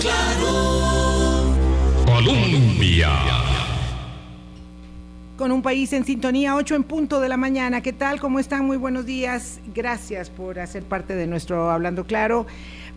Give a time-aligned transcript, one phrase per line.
[0.00, 1.54] Claro.
[2.06, 3.10] Colombia.
[5.36, 7.80] Con un país en sintonía, 8 en punto de la mañana.
[7.80, 8.20] ¿Qué tal?
[8.20, 8.64] ¿Cómo están?
[8.64, 9.60] Muy buenos días.
[9.74, 12.46] Gracias por hacer parte de nuestro Hablando Claro.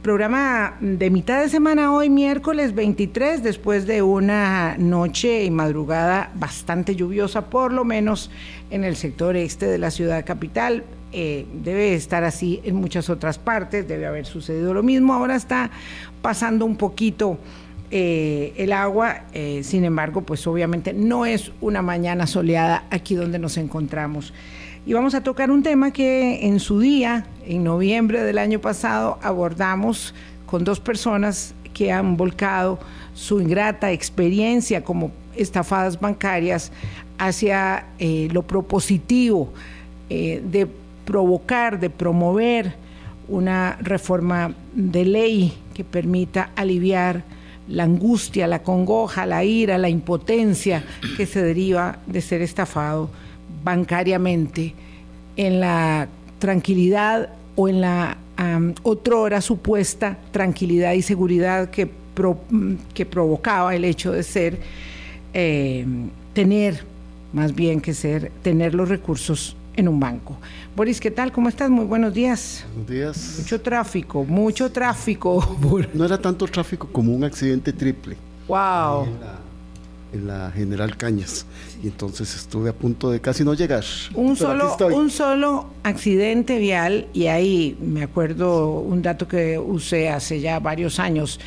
[0.01, 6.95] Programa de mitad de semana hoy, miércoles 23, después de una noche y madrugada bastante
[6.95, 8.29] lluviosa, por lo menos
[8.69, 10.83] en el sector este de la ciudad capital.
[11.17, 15.13] Eh, debe estar así en muchas otras partes, debe haber sucedido lo mismo.
[15.13, 15.71] Ahora está
[16.21, 17.37] pasando un poquito
[17.89, 23.39] eh, el agua, eh, sin embargo, pues obviamente no es una mañana soleada aquí donde
[23.39, 24.33] nos encontramos.
[24.85, 29.17] Y vamos a tocar un tema que en su día, en noviembre del año pasado,
[29.21, 30.13] abordamos
[30.45, 32.77] con dos personas que han volcado
[33.13, 36.73] su ingrata experiencia como estafadas bancarias
[37.17, 37.85] hacia
[38.33, 39.53] lo propositivo
[40.09, 40.67] de
[41.05, 42.73] provocar, de promover
[43.27, 47.23] una reforma de ley que permita aliviar
[47.67, 50.83] la angustia, la congoja, la ira, la impotencia
[51.17, 53.09] que se deriva de ser estafado
[53.63, 54.73] bancariamente
[55.35, 56.07] en la
[56.39, 58.17] tranquilidad o en la
[58.83, 61.89] otrora supuesta tranquilidad y seguridad que,
[62.93, 64.59] que provocaba el hecho de ser,
[65.33, 65.85] eh,
[66.33, 66.83] tener,
[67.33, 70.37] más bien que ser, tener los recursos en un banco.
[70.75, 71.31] Boris, ¿qué tal?
[71.31, 71.69] ¿Cómo estás?
[71.69, 72.65] Muy buenos días.
[72.73, 73.35] Buenos días.
[73.39, 75.57] Mucho tráfico, mucho tráfico.
[75.93, 78.17] No era tanto tráfico como un accidente triple.
[78.49, 79.07] ¡Wow!
[80.11, 81.45] En la, General Cañas.
[81.81, 83.85] Y entonces estuve a punto de casi no llegar.
[84.15, 90.41] Un solo, un solo accidente vial, y ahí me acuerdo un dato que usé hace
[90.41, 91.39] ya varios años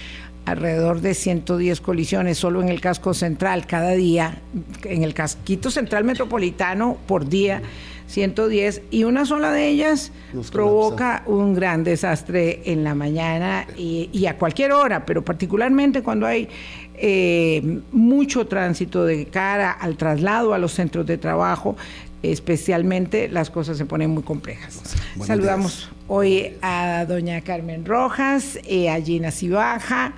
[0.46, 4.40] alrededor de 110 colisiones solo en el casco central cada día,
[4.84, 7.60] en el casquito central metropolitano por día,
[8.08, 10.12] 110, y una sola de ellas
[10.50, 16.48] provoca un gran desastre en la mañana y, a cualquier hora, pero particularmente cuando hay
[16.94, 21.76] eh, mucho tránsito de cara al traslado a los centros de trabajo,
[22.22, 24.80] especialmente las cosas se ponen muy complejas.
[25.24, 30.14] Saludamos hoy a doña Carmen Rojas, eh, a Gina Cibaja.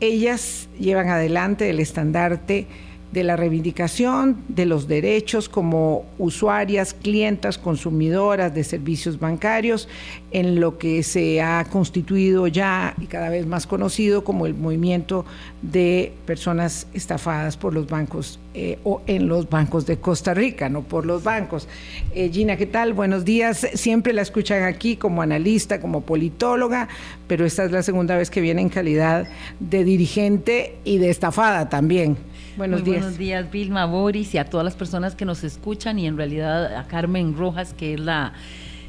[0.00, 2.66] Ellas llevan adelante el estandarte
[3.12, 9.88] de la reivindicación de los derechos como usuarias, clientas, consumidoras de servicios bancarios,
[10.30, 15.24] en lo que se ha constituido ya y cada vez más conocido como el movimiento
[15.62, 20.82] de personas estafadas por los bancos eh, o en los bancos de Costa Rica, no
[20.82, 21.66] por los bancos.
[22.14, 22.92] Eh, Gina, ¿qué tal?
[22.92, 23.66] Buenos días.
[23.74, 26.88] Siempre la escuchan aquí como analista, como politóloga,
[27.26, 29.28] pero esta es la segunda vez que viene en calidad
[29.60, 32.18] de dirigente y de estafada también.
[32.58, 33.02] Buenos días.
[33.02, 36.74] Buenos días, Vilma, Boris y a todas las personas que nos escuchan y en realidad
[36.74, 38.32] a Carmen Rojas, que es la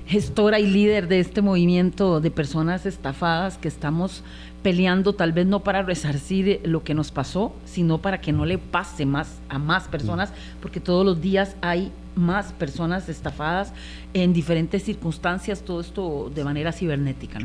[0.07, 4.24] gestora y líder de este movimiento de personas estafadas que estamos
[4.63, 8.57] peleando tal vez no para resarcir lo que nos pasó, sino para que no le
[8.57, 13.72] pase más a más personas, porque todos los días hay más personas estafadas
[14.16, 17.38] en diferentes circunstancias, todo esto de manera cibernética.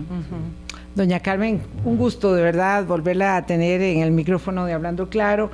[0.94, 5.50] Doña Carmen, un gusto de verdad volverla a tener en el micrófono de Hablando Claro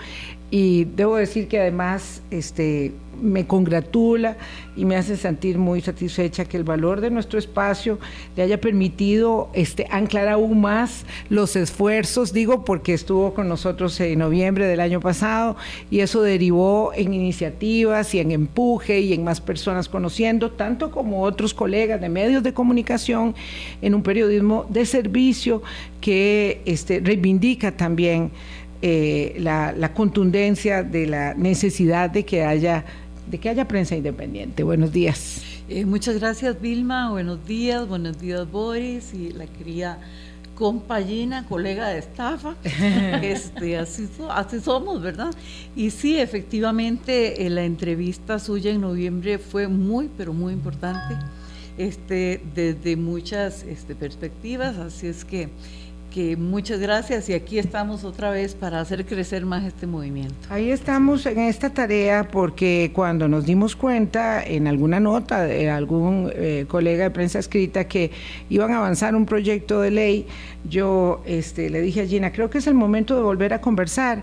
[0.50, 4.37] y debo decir que además este, me congratula
[4.77, 7.99] y me hace sentir muy satisfecha que el valor de nuestro espacio
[8.37, 14.19] le haya permitido este, anclar aún más los esfuerzos, digo porque estuvo con nosotros en
[14.19, 15.56] noviembre del año pasado
[15.91, 21.22] y eso derivó en iniciativas y en empuje y en más personas conociendo, tanto como
[21.22, 23.34] otros colegas de medios de comunicación,
[23.82, 25.62] en un periodismo de servicio
[26.00, 28.31] que este, reivindica también
[28.83, 32.85] eh, la, contundencia de la necesidad de que haya
[33.31, 34.65] de que haya prensa independiente.
[34.65, 35.43] Buenos días.
[35.69, 40.01] Eh, muchas gracias Vilma, buenos días, buenos días Boris y la querida
[40.61, 42.55] compañina, colega de estafa,
[43.23, 45.31] este, así, así, somos, ¿verdad?
[45.75, 51.15] Y sí, efectivamente, eh, la entrevista suya en noviembre fue muy, pero muy importante,
[51.79, 55.49] este, desde muchas este, perspectivas, así es que
[56.10, 60.35] que muchas gracias y aquí estamos otra vez para hacer crecer más este movimiento.
[60.49, 66.31] Ahí estamos en esta tarea porque cuando nos dimos cuenta en alguna nota de algún
[66.35, 68.11] eh, colega de prensa escrita que
[68.49, 70.26] iban a avanzar un proyecto de ley,
[70.69, 74.23] yo este, le dije a Gina, creo que es el momento de volver a conversar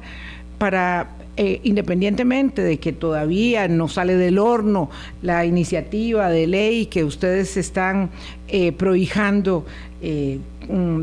[0.58, 4.90] para eh, independientemente de que todavía no sale del horno
[5.22, 8.10] la iniciativa de ley que ustedes están
[8.48, 9.64] eh, prohijando,
[10.02, 10.40] eh,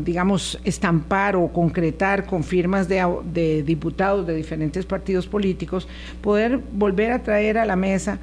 [0.03, 5.87] digamos, estampar o concretar con firmas de, de diputados de diferentes partidos políticos,
[6.21, 8.19] poder volver a traer a la mesa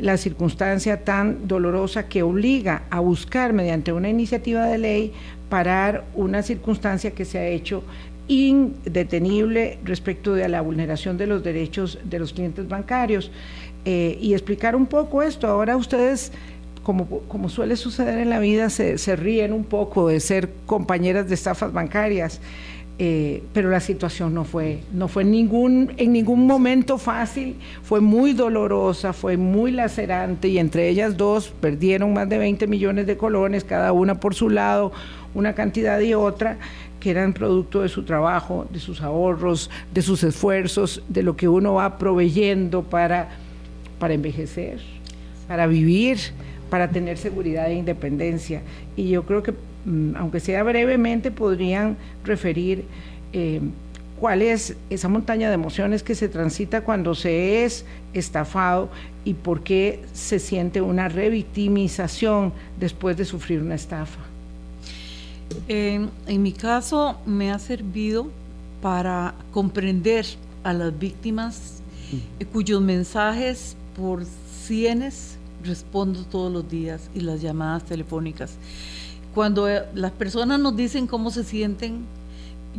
[0.00, 5.12] la circunstancia tan dolorosa que obliga a buscar mediante una iniciativa de ley
[5.48, 7.82] parar una circunstancia que se ha hecho
[8.28, 13.30] indetenible respecto de la vulneración de los derechos de los clientes bancarios.
[13.88, 15.46] Eh, y explicar un poco esto.
[15.46, 16.32] Ahora ustedes,
[16.86, 21.28] como, como suele suceder en la vida, se, se, ríen un poco de ser compañeras
[21.28, 22.40] de estafas bancarias.
[23.00, 28.34] Eh, pero la situación no fue, no fue ningún, en ningún momento fácil, fue muy
[28.34, 33.64] dolorosa, fue muy lacerante y entre ellas dos perdieron más de 20 millones de colones,
[33.64, 34.92] cada una por su lado,
[35.34, 36.56] una cantidad y otra
[37.00, 41.48] que eran producto de su trabajo, de sus ahorros, de sus esfuerzos, de lo que
[41.48, 43.30] uno va proveyendo para,
[43.98, 44.78] para envejecer,
[45.48, 46.18] para vivir,
[46.70, 48.62] para tener seguridad e independencia.
[48.96, 49.52] Y yo creo que,
[49.84, 52.84] mm, aunque sea brevemente, podrían referir
[53.32, 53.60] eh,
[54.20, 57.84] cuál es esa montaña de emociones que se transita cuando se es
[58.14, 58.88] estafado
[59.24, 64.20] y por qué se siente una revictimización después de sufrir una estafa.
[65.68, 68.30] Eh, en mi caso me ha servido
[68.80, 70.26] para comprender
[70.64, 71.80] a las víctimas
[72.40, 75.35] eh, cuyos mensajes por cienes
[75.66, 78.52] respondo todos los días y las llamadas telefónicas.
[79.34, 82.04] Cuando eh, las personas nos dicen cómo se sienten,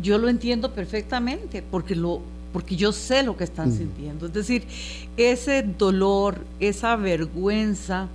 [0.02, 2.22] yo lo entiendo perfectamente porque lo
[2.54, 4.26] porque yo sé lo que están sintiendo.
[4.26, 4.64] Es decir,
[5.16, 8.08] ese dolor, esa vergüenza,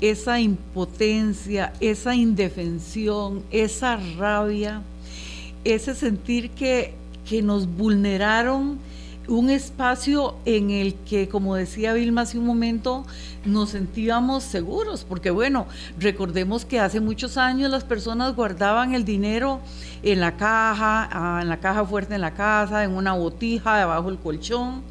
[0.00, 4.82] esa impotencia, esa indefensión, esa rabia,
[5.64, 6.94] ese sentir que,
[7.28, 8.78] que nos vulneraron
[9.30, 13.06] un espacio en el que, como decía Vilma hace un momento,
[13.44, 15.66] nos sentíamos seguros, porque bueno,
[15.98, 19.60] recordemos que hace muchos años las personas guardaban el dinero
[20.02, 24.10] en la caja, ah, en la caja fuerte en la casa, en una botija, debajo
[24.10, 24.82] del colchón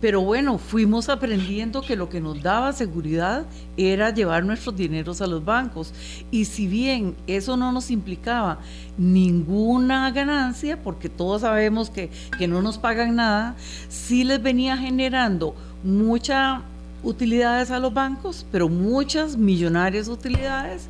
[0.00, 3.46] pero bueno, fuimos aprendiendo que lo que nos daba seguridad
[3.76, 5.94] era llevar nuestros dineros a los bancos.
[6.30, 8.58] Y si bien eso no nos implicaba
[8.98, 13.56] ninguna ganancia, porque todos sabemos que, que no nos pagan nada,
[13.88, 16.60] sí les venía generando muchas
[17.02, 20.88] utilidades a los bancos, pero muchas millonarias utilidades.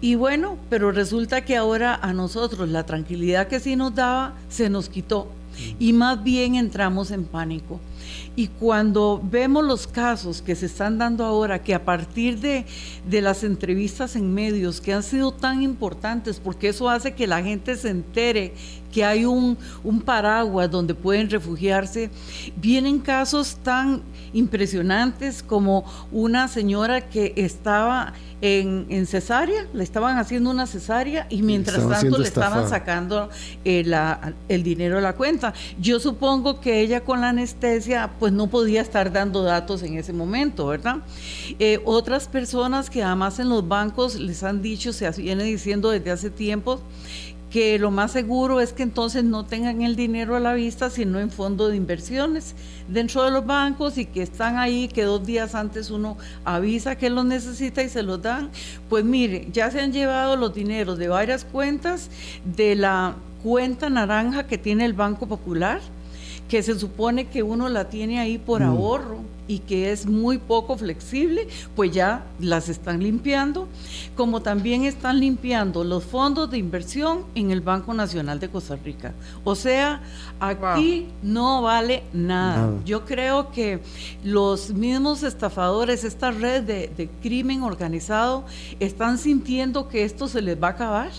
[0.00, 4.68] Y bueno, pero resulta que ahora a nosotros la tranquilidad que sí nos daba se
[4.68, 5.28] nos quitó
[5.78, 7.80] y más bien entramos en pánico.
[8.36, 12.66] Y cuando vemos los casos que se están dando ahora, que a partir de,
[13.08, 17.42] de, las entrevistas en medios que han sido tan importantes, porque eso hace que la
[17.42, 18.52] gente se entere
[18.92, 22.10] que hay un, un paraguas donde pueden refugiarse,
[22.56, 24.02] vienen casos tan
[24.32, 31.42] impresionantes como una señora que estaba en, en, cesárea, le estaban haciendo una cesárea y
[31.42, 33.30] mientras tanto le estaban sacando
[33.64, 35.54] eh, la, el dinero de la cuenta.
[35.80, 40.12] Yo supongo que ella con la anestesia pues no podía estar dando datos en ese
[40.12, 40.98] momento, ¿verdad?
[41.58, 46.10] Eh, otras personas que además en los bancos les han dicho, se viene diciendo desde
[46.10, 46.80] hace tiempo,
[47.50, 51.20] que lo más seguro es que entonces no tengan el dinero a la vista, sino
[51.20, 52.54] en fondo de inversiones
[52.88, 57.08] dentro de los bancos y que están ahí, que dos días antes uno avisa que
[57.08, 58.50] los necesita y se los dan.
[58.88, 62.10] Pues mire, ya se han llevado los dineros de varias cuentas,
[62.44, 65.80] de la cuenta naranja que tiene el Banco Popular,
[66.48, 68.64] que se supone que uno la tiene ahí por mm.
[68.64, 73.68] ahorro y que es muy poco flexible, pues ya las están limpiando,
[74.16, 79.14] como también están limpiando los fondos de inversión en el Banco Nacional de Costa Rica.
[79.44, 80.02] O sea,
[80.40, 82.72] aquí no vale nada.
[82.84, 83.80] Yo creo que
[84.24, 88.44] los mismos estafadores, esta red de, de crimen organizado,
[88.80, 91.10] están sintiendo que esto se les va a acabar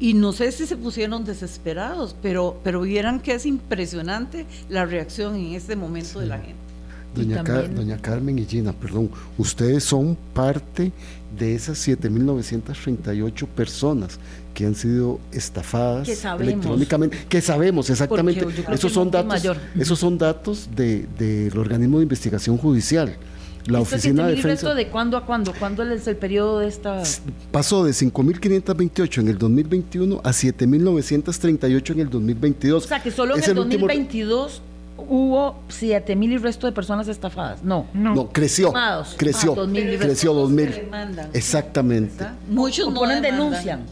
[0.00, 5.36] y no sé si se pusieron desesperados, pero, pero vieran que es impresionante la reacción
[5.36, 6.62] en este momento de la gente.
[7.14, 10.92] Doña, Doña, Carmen y Gina, perdón, ustedes son parte
[11.38, 14.18] de esas 7.938 personas
[14.54, 16.08] que han sido estafadas
[16.40, 19.42] electrónicamente, que sabemos exactamente, esos son, datos,
[19.78, 23.14] esos son datos del organismo de investigación judicial.
[23.66, 24.74] La oficina de defensa.
[24.74, 25.52] de cuándo a cuándo?
[25.58, 27.02] ¿Cuándo es el periodo de esta?
[27.50, 32.84] Pasó de 5.528 en el 2021 a 7.938 en el 2022.
[32.84, 34.62] O sea, que solo en el, 2022
[34.96, 37.62] hubo 7.000 y resto de personas estafadas.
[37.62, 38.28] No, no.
[38.30, 38.72] creció.
[39.16, 39.52] Creció.
[39.52, 39.66] Ah,
[39.98, 41.28] creció 2.000.
[41.32, 42.24] Exactamente.
[42.48, 43.84] Muchos no ponen denuncian.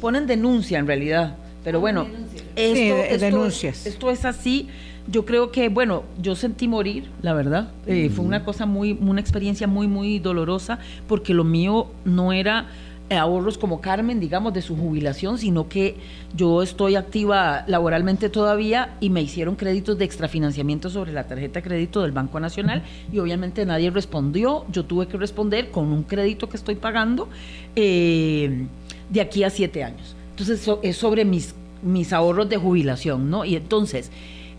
[0.00, 1.36] Ponen denuncia en realidad.
[1.64, 2.08] Pero bueno,
[2.56, 3.86] esto, denuncias.
[3.86, 4.68] esto es así
[5.06, 7.72] yo creo que, bueno, yo sentí morir, la verdad.
[7.86, 10.78] Eh, fue una cosa muy, una experiencia muy, muy dolorosa,
[11.08, 12.68] porque lo mío no era
[13.12, 15.96] eh, ahorros como Carmen, digamos, de su jubilación, sino que
[16.34, 21.62] yo estoy activa laboralmente todavía y me hicieron créditos de extrafinanciamiento sobre la tarjeta de
[21.62, 22.82] crédito del Banco Nacional
[23.12, 24.64] y obviamente nadie respondió.
[24.70, 27.28] Yo tuve que responder con un crédito que estoy pagando
[27.76, 28.66] eh,
[29.10, 30.16] de aquí a siete años.
[30.30, 33.44] Entonces es sobre mis, mis ahorros de jubilación, ¿no?
[33.44, 34.10] Y entonces,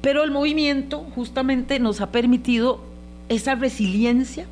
[0.04, 2.82] pero el movimiento justamente nos ha permitido
[3.30, 4.48] esa resiliencia,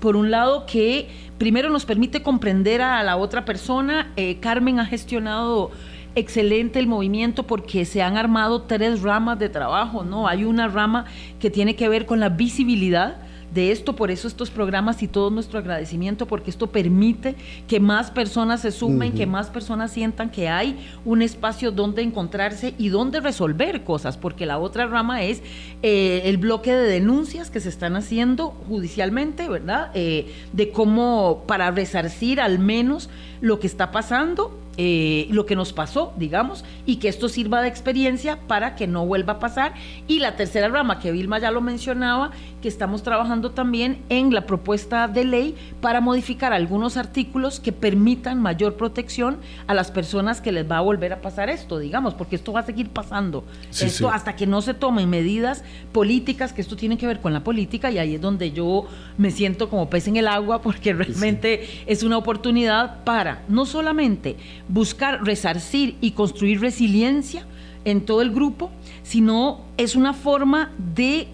[0.00, 4.10] por un lado, que primero nos permite comprender a la otra persona.
[4.16, 5.70] Eh, Carmen ha gestionado
[6.14, 10.26] excelente el movimiento porque se han armado tres ramas de trabajo, ¿no?
[10.26, 11.04] Hay una rama
[11.38, 13.16] que tiene que ver con la visibilidad
[13.54, 17.36] de esto, por eso estos programas y todo nuestro agradecimiento, porque esto permite
[17.68, 22.74] que más personas se sumen, que más personas sientan que hay un espacio donde encontrarse
[22.78, 25.42] y donde resolver cosas, porque la otra rama es
[25.82, 29.90] eh, el bloque de denuncias que se están haciendo judicialmente, ¿verdad?
[29.94, 33.08] Eh, de cómo para resarcir al menos
[33.40, 37.68] lo que está pasando eh, lo que nos pasó, digamos, y que esto sirva de
[37.68, 39.74] experiencia para que no vuelva a pasar.
[40.08, 44.46] Y la tercera rama, que Vilma ya lo mencionaba, que estamos trabajando también en la
[44.46, 50.50] propuesta de ley para modificar algunos artículos que permitan mayor protección a las personas que
[50.50, 53.44] les va a volver a pasar esto, digamos, porque esto va a seguir pasando.
[53.70, 55.62] esto hasta que no se tomen medidas
[55.92, 58.86] políticas, que esto tiene que ver con la política, y ahí es donde yo
[59.18, 64.36] me siento como pez en el agua, porque realmente es una oportunidad para no solamente
[64.68, 67.46] buscar resarcir y construir resiliencia
[67.84, 68.70] en todo el grupo,
[69.02, 71.28] sino es una forma de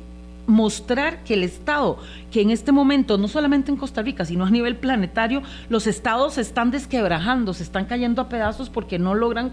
[0.46, 1.96] mostrar que el Estado,
[2.30, 6.34] que en este momento, no solamente en Costa Rica, sino a nivel planetario, los estados
[6.34, 9.52] se están desquebrajando, se están cayendo a pedazos porque no logran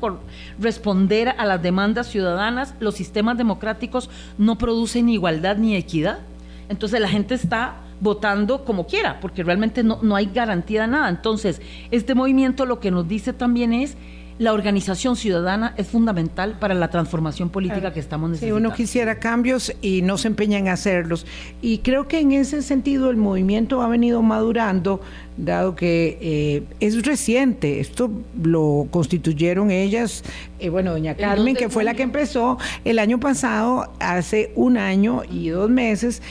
[0.60, 6.20] responder a las demandas ciudadanas, los sistemas democráticos no producen igualdad ni equidad.
[6.68, 11.10] Entonces la gente está votando como quiera, porque realmente no, no hay garantía de nada.
[11.10, 11.62] Entonces,
[11.92, 13.98] este movimiento lo que nos dice también es
[14.40, 18.60] la organización ciudadana es fundamental para la transformación política que estamos necesitando.
[18.60, 21.26] Si uno quisiera cambios y no se empeña en hacerlos.
[21.62, 25.02] Y creo que en ese sentido el movimiento ha venido madurando,
[25.38, 27.80] dado que eh, es reciente.
[27.80, 28.12] Esto
[28.42, 30.24] lo constituyeron ellas,
[30.60, 35.24] eh, bueno, doña Carmen, que fue la que empezó el año pasado, hace un año
[35.30, 36.22] y dos meses,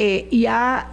[0.00, 0.88] eh, y ha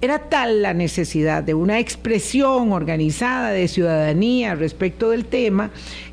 [0.00, 5.70] era tal la necesidad de una expresión organizada de ciudadanía respecto del tema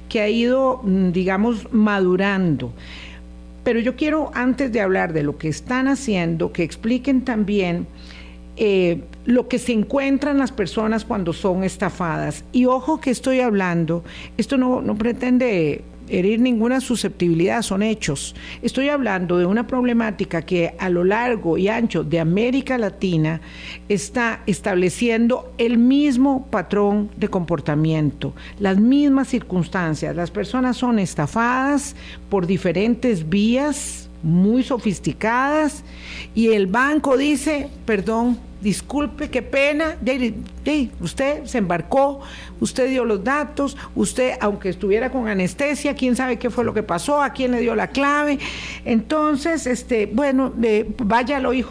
[0.09, 2.73] que ha ido, mm, digamos, madurando.
[3.63, 7.87] Pero yo quiero, antes de hablar de lo que están haciendo, que expliquen también
[8.57, 12.43] eh, lo que se encuentran las personas cuando son estafadas.
[12.53, 14.03] Y ojo que estoy hablando,
[14.37, 18.35] esto no, no pretende herir ninguna susceptibilidad, son hechos.
[18.62, 23.41] Estoy hablando de una problemática que a lo largo y ancho de América Latina
[23.89, 30.15] está estableciendo el mismo patrón de comportamiento, las mismas circunstancias.
[30.15, 31.95] Las personas son estafadas
[32.29, 35.83] por diferentes vías muy sofisticadas
[36.33, 39.95] y el banco dice, perdón, disculpe, qué pena,
[41.00, 42.22] usted se embarcó,
[42.60, 46.81] usted dio los datos, usted, aunque estuviera con anestesia, quién sabe qué fue lo que
[46.81, 48.39] pasó, a quién le dio la clave.
[48.84, 50.51] Entonces, este, bueno,
[50.98, 51.69] vaya al OIJ,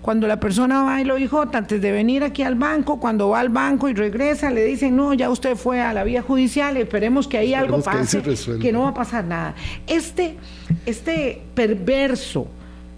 [0.00, 3.50] cuando la persona va al OIJ, antes de venir aquí al banco, cuando va al
[3.50, 7.36] banco y regresa, le dicen, no, ya usted fue a la vía judicial, esperemos que
[7.36, 8.22] ahí algo pase,
[8.58, 9.54] que no va a pasar nada.
[9.86, 10.38] Este,
[10.86, 12.48] este perverso,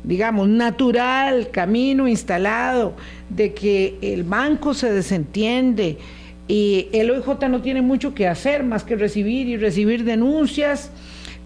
[0.05, 2.95] digamos, natural, camino instalado
[3.29, 5.99] de que el banco se desentiende
[6.47, 10.91] y el OIJ no tiene mucho que hacer más que recibir y recibir denuncias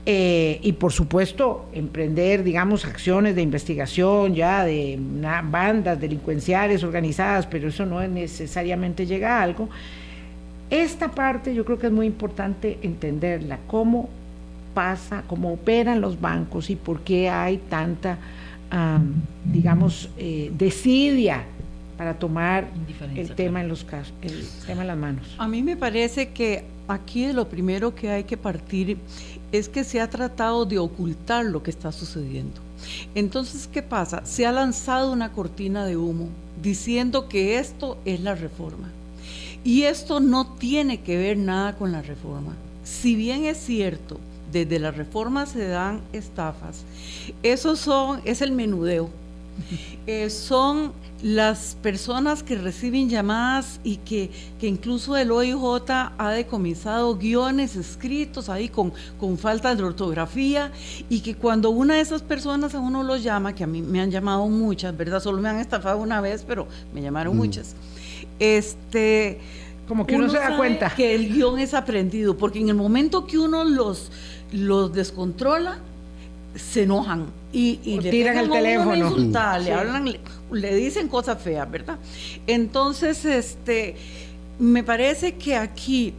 [0.04, 4.98] eh, y por supuesto emprender, digamos, acciones de investigación ya de
[5.44, 9.68] bandas delincuenciales organizadas, pero eso no es necesariamente llega a algo.
[10.70, 14.08] Esta parte yo creo que es muy importante entenderla, cómo
[14.72, 18.18] pasa, cómo operan los bancos y por qué hay tanta
[19.44, 21.44] digamos, eh, desidia
[21.98, 22.68] para tomar
[23.14, 25.26] el tema en los casos, el tema en las manos.
[25.38, 28.96] A mí me parece que aquí lo primero que hay que partir
[29.52, 32.60] es que se ha tratado de ocultar lo que está sucediendo.
[33.14, 34.24] Entonces, ¿qué pasa?
[34.24, 36.28] Se ha lanzado una cortina de humo
[36.62, 38.90] diciendo que esto es la reforma.
[39.64, 42.54] Y esto no tiene que ver nada con la reforma.
[42.82, 44.18] Si bien es cierto
[44.52, 46.84] desde la reforma se dan estafas.
[47.42, 49.10] Esos son, es el menudeo.
[50.06, 50.92] Eh, son
[51.22, 54.30] las personas que reciben llamadas y que,
[54.60, 60.72] incluso el OIJ ha decomisado guiones escritos ahí con, con falta de ortografía
[61.08, 64.00] y que cuando una de esas personas a uno los llama, que a mí me
[64.00, 65.20] han llamado muchas, ¿verdad?
[65.20, 67.38] Solo me han estafado una vez, pero me llamaron mm.
[67.38, 67.76] muchas.
[68.40, 69.38] Este,
[69.86, 73.26] como que uno, se da cuenta que el guion es aprendido, porque en el momento
[73.26, 74.10] que uno los
[74.52, 75.78] los descontrola,
[76.54, 79.16] se enojan y, le tiran el teléfono.
[79.16, 80.16] le hablan,
[80.50, 81.98] le, dicen cosas feas, ¿verdad?
[82.46, 83.96] Entonces, este,
[84.58, 86.14] me parece que aquí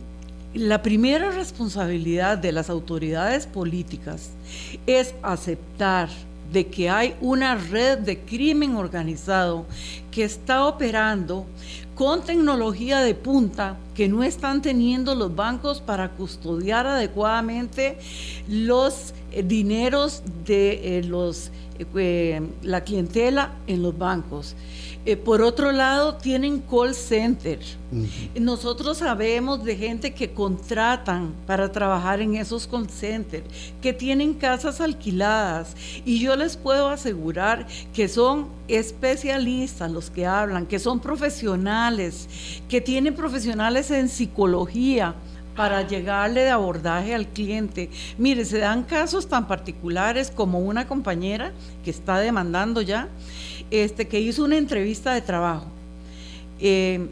[0.53, 4.31] la primera responsabilidad de las autoridades políticas
[4.85, 6.09] es aceptar
[6.53, 9.65] de que hay una red de crimen organizado
[10.11, 11.47] que está operando
[11.95, 17.97] con tecnología de punta que no están teniendo los bancos para custodiar adecuadamente
[18.47, 21.51] los eh, dineros de eh, los,
[21.95, 24.55] eh, la clientela en los bancos.
[25.05, 27.59] Eh, por otro lado, tienen call center.
[28.39, 33.43] Nosotros sabemos de gente que contratan para trabajar en esos call centers,
[33.81, 35.75] que tienen casas alquiladas.
[36.05, 42.29] Y yo les puedo asegurar que son especialistas los que hablan, que son profesionales,
[42.69, 45.15] que tienen profesionales en psicología
[45.55, 47.89] para llegarle de abordaje al cliente.
[48.17, 51.51] Mire, se dan casos tan particulares como una compañera
[51.83, 53.09] que está demandando ya
[53.73, 55.65] este, que hizo una entrevista de trabajo
[56.59, 57.07] eh,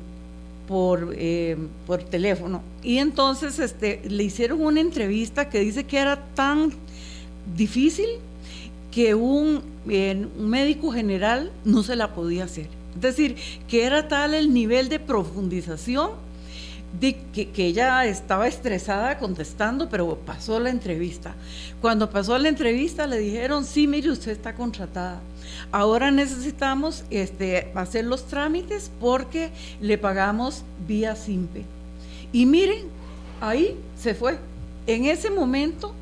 [0.68, 2.62] por, eh, por teléfono.
[2.84, 6.72] Y entonces este, le hicieron una entrevista que dice que era tan
[7.58, 8.06] difícil
[8.92, 12.68] que un, un médico general no se la podía hacer.
[12.94, 13.38] Es decir,
[13.68, 16.12] que era tal el nivel de profundización
[17.00, 21.34] que, que, ella estaba estresada contestando, pero pasó la entrevista.
[21.80, 25.22] Cuando pasó la entrevista le dijeron, sí, mire, usted está contratada.
[25.72, 31.64] Ahora necesitamos este, hacer los trámites porque le pagamos vía SIMPE.
[32.34, 32.86] Y miren,
[33.40, 34.38] ahí se fue.
[34.88, 35.94] En ese momento,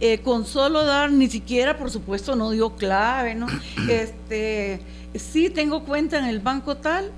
[0.00, 3.46] eh, con solo dar, ni siquiera, por supuesto, no dio clave, ¿no?
[3.88, 4.80] Este,
[5.14, 7.10] sí tengo cuenta en el banco tal,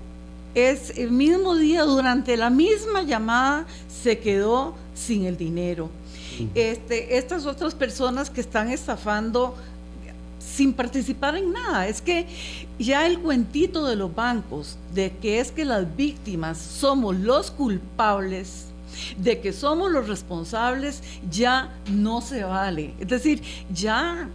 [0.54, 5.90] es el mismo día, durante la misma llamada, se quedó sin el dinero.
[6.54, 9.56] Este, estas otras personas que están estafando
[10.44, 11.88] sin participar en nada.
[11.88, 12.26] Es que
[12.78, 18.66] ya el cuentito de los bancos, de que es que las víctimas somos los culpables,
[19.16, 22.94] de que somos los responsables, ya no se vale.
[23.00, 24.28] Es decir, ya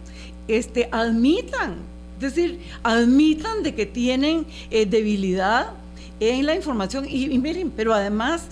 [0.48, 1.76] este, admitan,
[2.16, 5.70] es decir, admitan de que tienen eh, debilidad
[6.18, 8.42] en la información y miren, pero además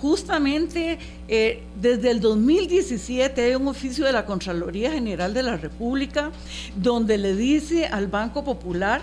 [0.00, 6.30] justamente eh, desde el 2017 hay un oficio de la Contraloría General de la República
[6.76, 9.02] donde le dice al Banco Popular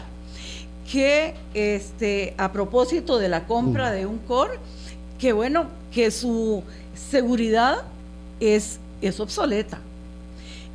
[0.91, 4.59] que este, a propósito de la compra de un core,
[5.19, 6.63] que bueno, que su
[7.09, 7.83] seguridad
[8.39, 8.79] es,
[9.19, 9.79] obsoleta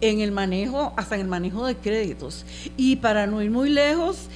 [0.00, 2.46] en el manejo, hasta en el manejo de créditos.
[2.76, 4.28] Y para no ir muy lejos,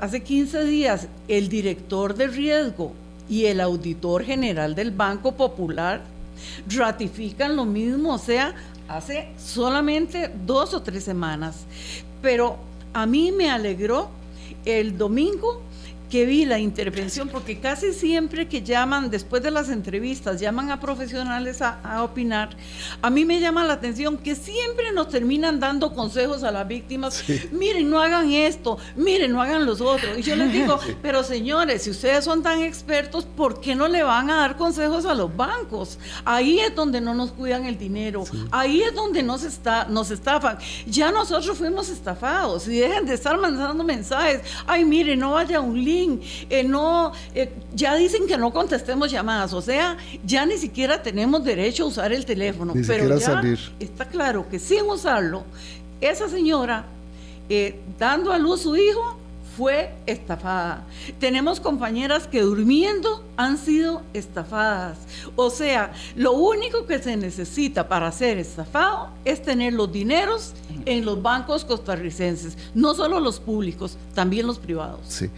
[0.00, 2.92] hace 15 días el director de riesgo
[3.28, 6.02] y el auditor general del Banco Popular
[6.68, 8.54] ratifican lo mismo, o sea,
[8.88, 11.64] hace solamente dos o tres semanas.
[12.22, 12.58] Pero
[12.92, 14.08] a mí me alegró
[14.64, 15.62] el domingo
[16.08, 20.80] que vi la intervención, porque casi siempre que llaman, después de las entrevistas, llaman a
[20.80, 22.50] profesionales a, opinar,
[23.02, 27.24] a mí me llama la atención que siempre nos terminan dando consejos a las víctimas,
[27.52, 30.18] miren, no hagan esto, miren, no hagan los otros.
[30.18, 34.02] Y yo les digo, pero señores, si ustedes son tan expertos, ¿por qué no le
[34.02, 35.98] van a dar consejos a los bancos?
[36.24, 40.58] Ahí es donde no nos cuidan el dinero, ahí es donde nos, está, nos estafan.
[40.86, 45.84] Ya nosotros fuimos estafados y dejen de estar mandando mensajes, ay, miren, no vaya un
[46.50, 51.44] eh, no, eh, ya dicen que no contestemos llamadas, o sea, ya ni siquiera tenemos
[51.44, 53.42] derecho a usar el teléfono, pero ya
[53.78, 55.44] está claro que sin usarlo,
[56.00, 56.84] esa señora
[57.48, 59.18] eh, dando a luz su hijo
[59.58, 60.84] fue estafada.
[61.18, 64.98] Tenemos compañeras que durmiendo han sido estafadas.
[65.34, 70.54] O sea, lo único que se necesita para ser estafado es tener los dineros
[70.86, 75.00] en los bancos costarricenses, no solo los públicos, también los privados.
[75.08, 75.28] Sí,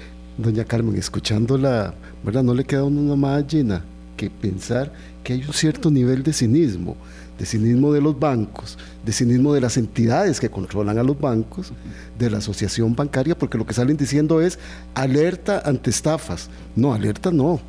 [0.41, 2.43] doña Carmen, escuchándola, ¿verdad?
[2.43, 3.85] No le queda a uno más llena
[4.17, 6.97] que pensar que hay un cierto nivel de cinismo,
[7.39, 11.73] de cinismo de los bancos, de cinismo de las entidades que controlan a los bancos,
[12.19, 14.59] de la asociación bancaria, porque lo que salen diciendo es
[14.95, 16.51] alerta ante estafas.
[16.77, 17.61] No, alerta no.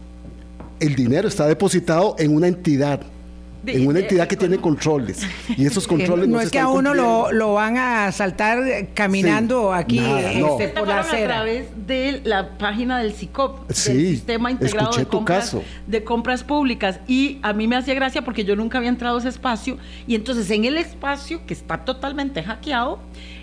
[0.79, 3.01] El dinero está depositado en una entidad
[3.65, 5.25] en una entidad que tiene controles.
[5.57, 8.59] Y esos controles no, es que a uno lo, van a saltar
[8.93, 11.35] caminando aquí este, por la acera.
[11.35, 15.55] A través de la página del CICOP, del Sistema Integrado de compras,
[15.87, 16.99] de compras Públicas.
[17.07, 19.77] Y a mí me hacía gracia porque yo nunca había entrado a ese espacio.
[20.07, 22.99] Y entonces en el espacio, que está totalmente hackeado,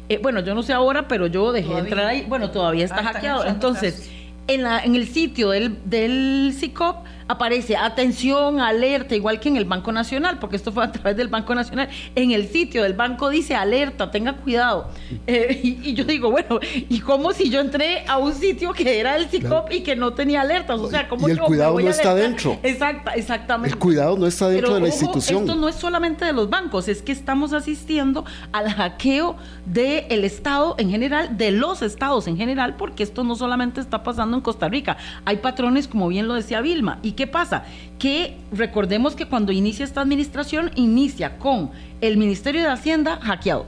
[0.08, 2.24] eh, bueno, yo no sé ahora, pero yo dejé de entrar ahí.
[2.28, 3.44] Bueno, todavía está ah, hackeado.
[3.46, 4.10] Entonces,
[4.46, 9.66] en, la, en el sitio del, del CICOP aparece atención, alerta, igual que en el
[9.66, 11.88] Banco Nacional, porque esto fue a través del Banco Nacional.
[12.14, 14.88] En el sitio del banco dice alerta, tenga cuidado.
[15.26, 19.16] Eh, y, yo digo, bueno, ¿y cómo si yo entré a un sitio que era
[19.16, 20.80] el CICOP y que no tenía alertas?
[20.80, 22.58] O sea, ¿cómo y el cuidado no está dentro.
[22.62, 23.74] Exacta, exactamente.
[23.74, 25.42] El cuidado no está dentro de la institución.
[25.42, 29.36] Esto no es solamente de los bancos, es que estamos asistiendo al hackeo
[29.66, 34.36] del Estado en general, de los estados en general, porque esto no solamente está pasando
[34.36, 34.96] en Costa Rica.
[35.26, 36.98] Hay patrones, como bien lo decía Vilma.
[37.02, 37.64] ¿Y qué pasa?
[37.98, 43.66] Que recordemos que cuando inicia esta administración, inicia con el Ministerio de Hacienda hackeado.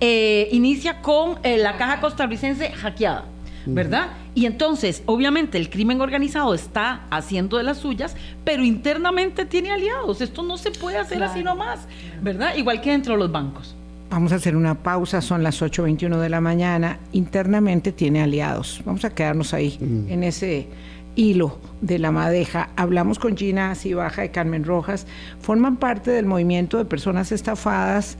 [0.00, 3.26] Eh, inicia con eh, la Caja Costarricense hackeada.
[3.64, 4.08] ¿verdad?
[4.34, 10.20] Y entonces, obviamente, el crimen organizado está haciendo de las suyas, pero internamente tiene aliados.
[10.20, 11.86] Esto no se puede hacer así nomás,
[12.20, 12.56] ¿verdad?
[12.56, 13.76] Igual que dentro de los bancos.
[14.10, 16.98] Vamos a hacer una pausa, son las 8.21 de la mañana.
[17.12, 18.82] Internamente tiene aliados.
[18.84, 20.66] Vamos a quedarnos ahí, en ese
[21.14, 22.70] hilo de la madeja.
[22.76, 25.06] Hablamos con Gina Cibaja y Carmen Rojas.
[25.40, 28.18] Forman parte del movimiento de personas estafadas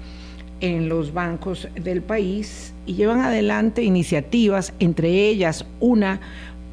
[0.61, 6.20] en los bancos del país y llevan adelante iniciativas, entre ellas una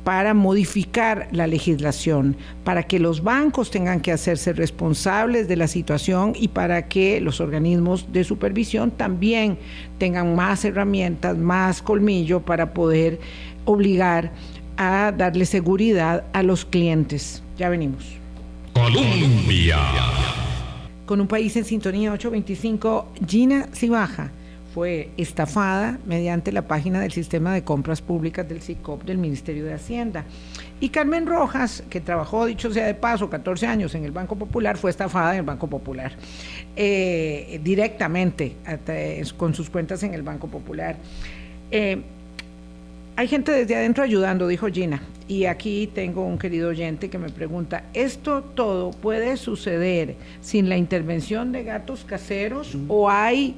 [0.03, 6.33] para modificar la legislación, para que los bancos tengan que hacerse responsables de la situación
[6.35, 9.57] y para que los organismos de supervisión también
[9.97, 13.19] tengan más herramientas, más colmillo para poder
[13.65, 14.31] obligar
[14.79, 17.43] a darle seguridad a los clientes.
[17.57, 18.05] Ya venimos.
[18.73, 19.77] Colombia.
[21.05, 24.31] Con un país en sintonía 825, Gina Cibaja
[24.73, 29.73] fue estafada mediante la página del sistema de compras públicas del CICOP del Ministerio de
[29.73, 30.23] Hacienda.
[30.79, 34.77] Y Carmen Rojas, que trabajó, dicho sea de paso, 14 años en el Banco Popular,
[34.77, 36.13] fue estafada en el Banco Popular,
[36.77, 38.55] eh, directamente
[39.35, 40.95] con sus cuentas en el Banco Popular.
[41.69, 42.01] Eh,
[43.19, 45.01] hay gente desde adentro ayudando, dijo Gina.
[45.27, 50.77] Y aquí tengo un querido oyente que me pregunta, ¿esto todo puede suceder sin la
[50.77, 53.57] intervención de gatos caseros o hay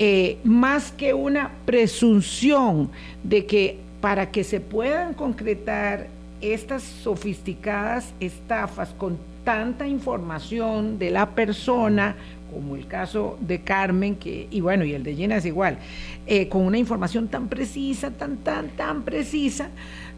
[0.00, 2.90] eh, más que una presunción
[3.22, 6.08] de que para que se puedan concretar
[6.40, 12.16] estas sofisticadas estafas con tanta información de la persona,
[12.52, 15.78] como el caso de Carmen, que, y bueno, y el de Gina es igual,
[16.26, 19.70] eh, con una información tan precisa, tan, tan, tan precisa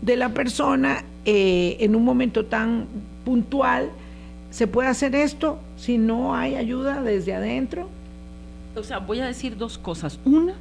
[0.02, 2.86] de la persona eh, en un momento tan
[3.24, 3.90] puntual,
[4.50, 7.88] ¿se puede hacer esto si no hay ayuda desde adentro?
[8.76, 10.18] O sea, voy a decir dos cosas.
[10.24, 10.54] Una,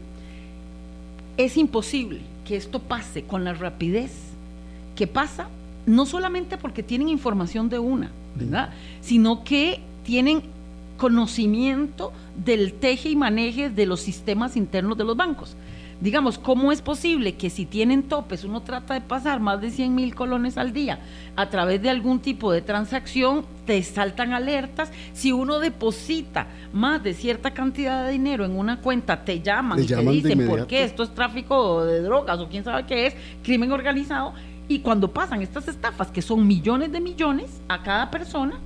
[1.37, 4.11] es imposible que esto pase con la rapidez
[4.95, 5.47] que pasa,
[5.85, 8.71] no solamente porque tienen información de una, ¿verdad?
[9.01, 10.41] Sino que tienen
[10.99, 15.55] conocimiento del teje y maneje de los sistemas internos de los bancos.
[16.01, 19.95] Digamos, ¿cómo es posible que si tienen topes uno trata de pasar más de 100
[19.95, 20.99] mil colones al día
[21.35, 24.91] a través de algún tipo de transacción, te saltan alertas?
[25.13, 29.87] Si uno deposita más de cierta cantidad de dinero en una cuenta, te llaman y
[29.87, 33.71] te dicen por qué esto es tráfico de drogas o quién sabe qué es, crimen
[33.71, 34.33] organizado.
[34.69, 38.59] Y cuando pasan estas estafas, que son millones de millones a cada persona,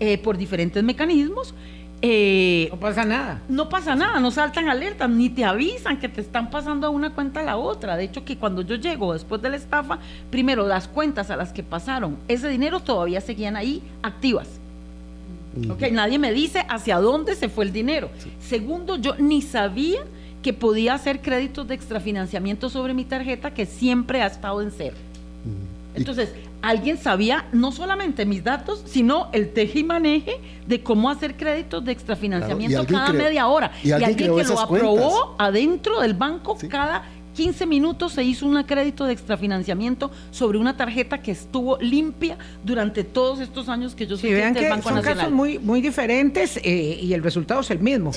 [0.00, 1.54] eh, por diferentes mecanismos,
[2.00, 3.42] eh, no pasa nada.
[3.48, 7.10] No pasa nada, no saltan alertas, ni te avisan que te están pasando a una
[7.10, 7.96] cuenta a la otra.
[7.96, 9.98] De hecho, que cuando yo llego después de la estafa,
[10.30, 14.48] primero las cuentas a las que pasaron ese dinero todavía seguían ahí activas.
[15.90, 18.10] nadie me dice hacia dónde se fue el dinero.
[18.40, 20.00] Segundo, yo ni sabía
[20.42, 24.96] que podía hacer créditos de extrafinanciamiento sobre mi tarjeta que siempre ha estado en cero.
[25.96, 30.32] Entonces, alguien sabía no solamente mis datos, sino el teje y maneje
[30.66, 33.72] de cómo hacer créditos de extrafinanciamiento cada media hora.
[33.82, 37.04] Y, alguien, que lo aprobó adentro del banco cada
[37.38, 43.04] 15 minutos se hizo un crédito de extrafinanciamiento sobre una tarjeta que estuvo limpia durante
[43.04, 46.98] todos estos años que yo soy sí, del Banco son casos muy, muy diferentes eh,
[47.00, 48.10] y el resultado es el mismo.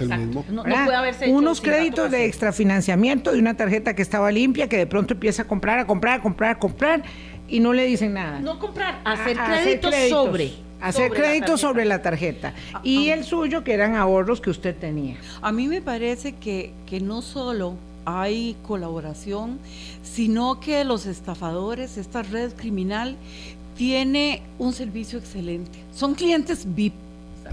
[0.49, 4.87] No, puede haberse Unos créditos de extrafinanciamiento de una tarjeta que estaba limpia, que de
[4.87, 7.03] pronto empieza a comprar, a comprar, a comprar, a comprar
[7.51, 8.39] y no le dicen nada.
[8.39, 10.53] No comprar, hacer, créditos, sobre.
[10.79, 12.55] Hacer créditos sobre la tarjeta.
[12.73, 13.15] Ah, y ah.
[13.15, 15.17] el suyo, que eran ahorros que usted tenía.
[15.41, 19.59] A mí me parece que, que no solo hay colaboración,
[20.01, 23.17] sino que los estafadores, esta red criminal,
[23.75, 25.77] tiene un servicio excelente.
[25.93, 26.93] Son clientes VIP,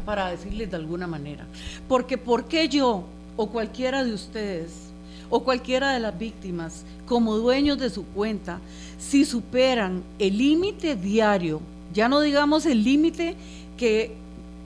[0.07, 1.47] para decirles de alguna manera.
[1.89, 3.05] Porque ¿por qué yo
[3.37, 4.88] o cualquiera de ustedes
[5.31, 8.61] o cualquiera de las víctimas, como dueños de su cuenta,
[8.99, 11.61] si superan el límite diario,
[11.93, 13.37] ya no digamos el límite
[13.77, 14.15] que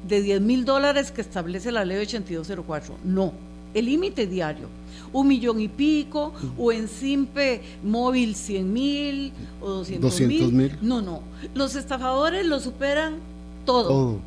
[0.07, 3.33] de 10 mil dólares que establece la ley 8204, no,
[3.75, 4.69] el límite diario,
[5.13, 10.79] un millón y pico, o en Simpe móvil 100 mil o 200 mil.
[10.83, 11.21] No, no,
[11.55, 13.17] los estafadores lo superan
[13.65, 14.19] todo,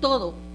[0.00, 0.47] todo.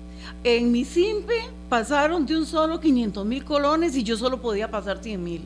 [0.43, 1.33] En mi simpe
[1.69, 5.41] pasaron de un solo 500 mil colones y yo solo podía pasar 100 mil.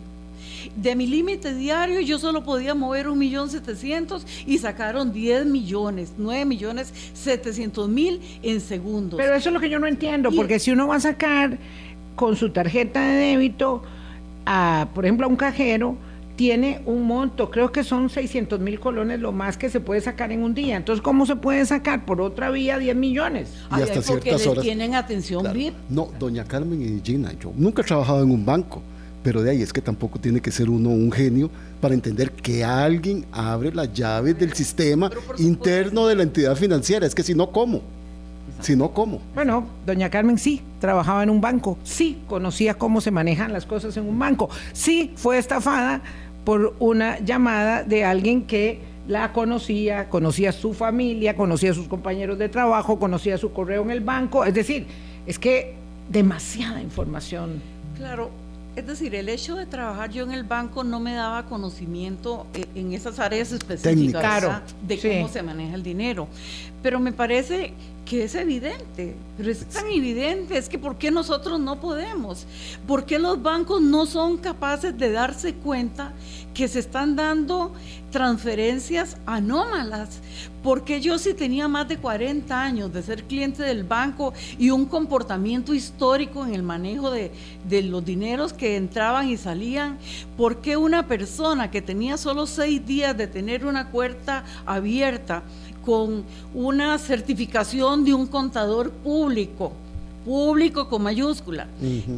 [0.76, 6.14] De mi límite diario yo solo podía mover un millón setecientos y sacaron 10 millones,
[6.18, 9.18] 9 millones 700 mil en segundos.
[9.18, 11.58] Pero eso es lo que yo no entiendo, porque si uno va a sacar
[12.16, 13.84] con su tarjeta de débito,
[14.46, 15.98] a, por ejemplo, a un cajero,
[16.38, 20.32] tiene un monto, creo que son 600 mil colones lo más que se puede sacar
[20.32, 20.78] en un día.
[20.78, 23.50] Entonces, ¿cómo se puede sacar por otra vía 10 millones?
[23.72, 24.64] Y hasta ciertas horas.
[24.64, 25.74] tienen atención VIP.
[25.90, 28.84] No, doña Carmen y Gina, yo nunca he trabajado en un banco,
[29.24, 31.50] pero de ahí es que tampoco tiene que ser uno un genio
[31.82, 37.08] para entender que alguien abre las llaves del sistema interno de la entidad financiera.
[37.08, 37.82] Es que si no, ¿cómo?
[38.62, 39.22] Si no, ¿cómo?
[39.36, 43.96] Bueno, doña Carmen sí, trabajaba en un banco, sí, conocía cómo se manejan las cosas
[43.98, 46.02] en un banco, sí, fue estafada
[46.48, 52.38] por una llamada de alguien que la conocía, conocía su familia, conocía a sus compañeros
[52.38, 54.46] de trabajo, conocía su correo en el banco.
[54.46, 54.88] Es decir,
[55.26, 55.76] es que
[56.08, 57.62] demasiada información.
[57.98, 58.32] Claro,
[58.78, 62.66] es decir, el hecho de trabajar yo en el banco no me daba conocimiento eh,
[62.76, 66.30] en esas áreas específicas de cómo se maneja el dinero.
[66.82, 67.74] Pero me parece
[68.08, 72.48] que es evidente, pero es tan evidente, es que ¿por qué nosotros no podemos?
[72.88, 76.14] ¿Por qué los bancos no son capaces de darse cuenta
[76.54, 77.74] que se están dando
[78.10, 80.22] transferencias anómalas?
[80.64, 84.86] Porque yo si tenía más de 40 años de ser cliente del banco y un
[84.86, 87.32] comportamiento histórico en el manejo de,
[87.68, 89.98] de los dineros que entraban y salían,
[90.38, 95.44] ¿por qué una persona que tenía solo seis días de tener una puerta abierta,
[95.88, 99.72] con una certificación de un contador público,
[100.26, 101.70] público con mayúscula,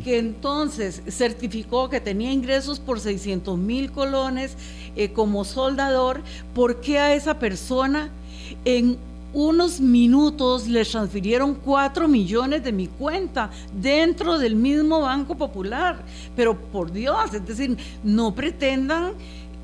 [0.04, 4.56] que entonces certificó que tenía ingresos por 600 mil colones
[4.96, 6.24] eh, como soldador,
[6.56, 8.10] ¿por qué a esa persona
[8.66, 8.98] en
[9.34, 16.04] unos minutos le transfirieron 4 millones de mi cuenta dentro del mismo Banco Popular?
[16.36, 19.14] Pero por Dios, es decir, no pretendan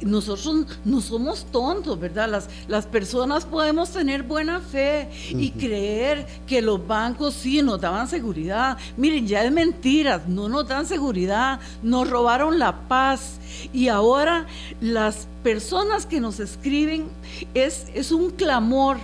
[0.02, 2.30] nosotros no somos tontos, ¿verdad?
[2.30, 8.08] Las, las personas podemos tener buena fe y creer que los bancos sí nos daban
[8.08, 8.78] seguridad.
[8.98, 13.40] Miren, ya es mentira, no nos dan seguridad, nos robaron la paz
[13.72, 14.46] y ahora
[14.82, 17.08] las personas que nos escriben
[17.54, 18.98] es, es un clamor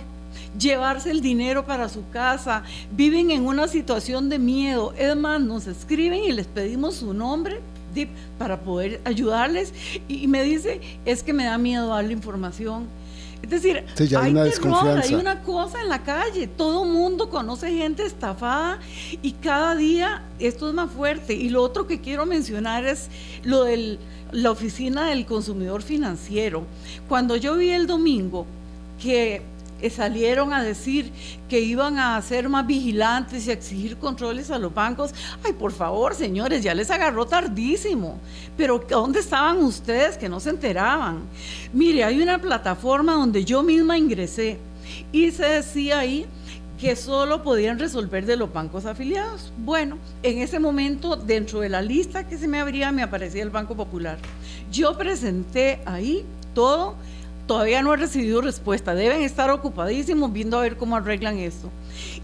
[0.58, 4.92] llevarse el dinero para su casa, viven en una situación de miedo.
[4.98, 7.60] Es más, nos escriben y les pedimos su nombre
[8.38, 9.72] para poder ayudarles
[10.08, 12.86] y, me dice, es que me da miedo darle información.
[13.42, 14.44] Es decir, hay, una
[15.02, 18.78] hay una cosa en la calle, todo mundo conoce gente estafada
[19.20, 21.34] y cada día esto es más fuerte.
[21.34, 23.08] Y lo otro que quiero mencionar es
[23.42, 23.98] lo de
[24.30, 26.64] la oficina del consumidor financiero.
[27.08, 28.46] Cuando yo vi el domingo
[29.02, 29.42] que
[29.90, 31.12] salieron a decir
[31.48, 35.12] que iban a ser más vigilantes y a exigir controles a los bancos.
[35.44, 38.18] Ay, por favor, señores, ya les agarró tardísimo.
[38.56, 41.20] Pero ¿dónde estaban ustedes que no se enteraban?
[41.72, 44.58] Mire, hay una plataforma donde yo misma ingresé
[45.10, 46.26] y se decía ahí
[46.82, 49.52] que solo podían resolver de los bancos afiliados.
[49.58, 53.50] Bueno, en ese momento, dentro de la lista que se me abría, me aparecía el
[53.50, 54.18] Banco Popular.
[54.72, 56.96] Yo presenté ahí todo
[57.52, 58.94] todavía no he recibido respuesta.
[58.94, 61.68] Deben estar ocupadísimos viendo a ver cómo arreglan esto.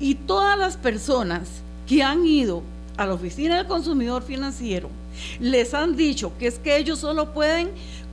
[0.00, 1.50] Y todas las personas
[1.86, 2.62] que han ido
[2.96, 4.88] a la oficina del consumidor financiero
[5.38, 7.68] les han dicho que es que ellos solo pueden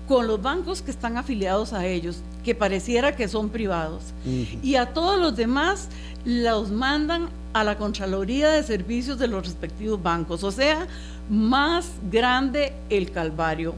[0.09, 4.03] con los bancos que están afiliados a ellos, que pareciera que son privados.
[4.61, 5.87] Y a todos los demás
[6.25, 10.43] los mandan a la Contraloría de Servicios de los respectivos bancos.
[10.43, 10.85] O sea,
[11.29, 13.73] más grande el calvario.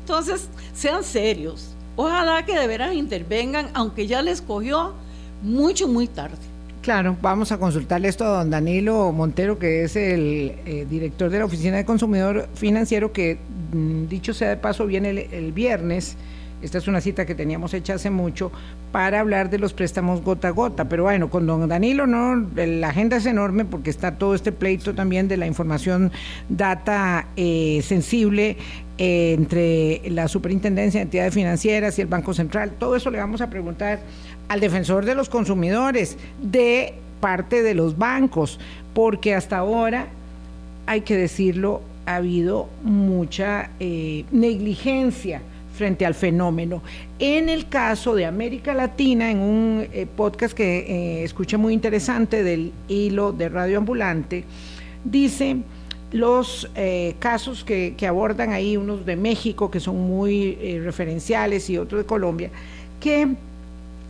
[0.00, 4.94] Entonces, sean serios Ojalá que de veras intervengan, aunque ya les cogió
[5.42, 6.36] mucho, muy tarde.
[6.82, 11.38] Claro, vamos a consultarle esto a don Danilo Montero, que es el eh, director de
[11.38, 13.38] la Oficina de Consumidor Financiero, que
[13.72, 16.16] mm, dicho sea de paso viene el viernes
[16.62, 18.52] esta es una cita que teníamos hecha hace mucho
[18.92, 20.88] para hablar de los préstamos gota a gota.
[20.88, 24.94] Pero bueno, con don Danilo no, la agenda es enorme porque está todo este pleito
[24.94, 26.12] también de la información
[26.48, 28.56] data eh, sensible
[28.98, 32.72] eh, entre la Superintendencia de Entidades Financieras y el Banco Central.
[32.78, 34.00] Todo eso le vamos a preguntar
[34.48, 38.58] al defensor de los consumidores de parte de los bancos,
[38.94, 40.08] porque hasta ahora,
[40.86, 45.42] hay que decirlo, ha habido mucha eh, negligencia
[45.74, 46.82] frente al fenómeno.
[47.18, 52.42] En el caso de América Latina, en un eh, podcast que eh, escuché muy interesante
[52.42, 54.44] del hilo de Radio Ambulante,
[55.04, 55.56] dice
[56.12, 62.00] los eh, casos que, abordan ahí, unos de México que son muy referenciales y otros
[62.00, 62.50] de Colombia,
[62.98, 63.28] que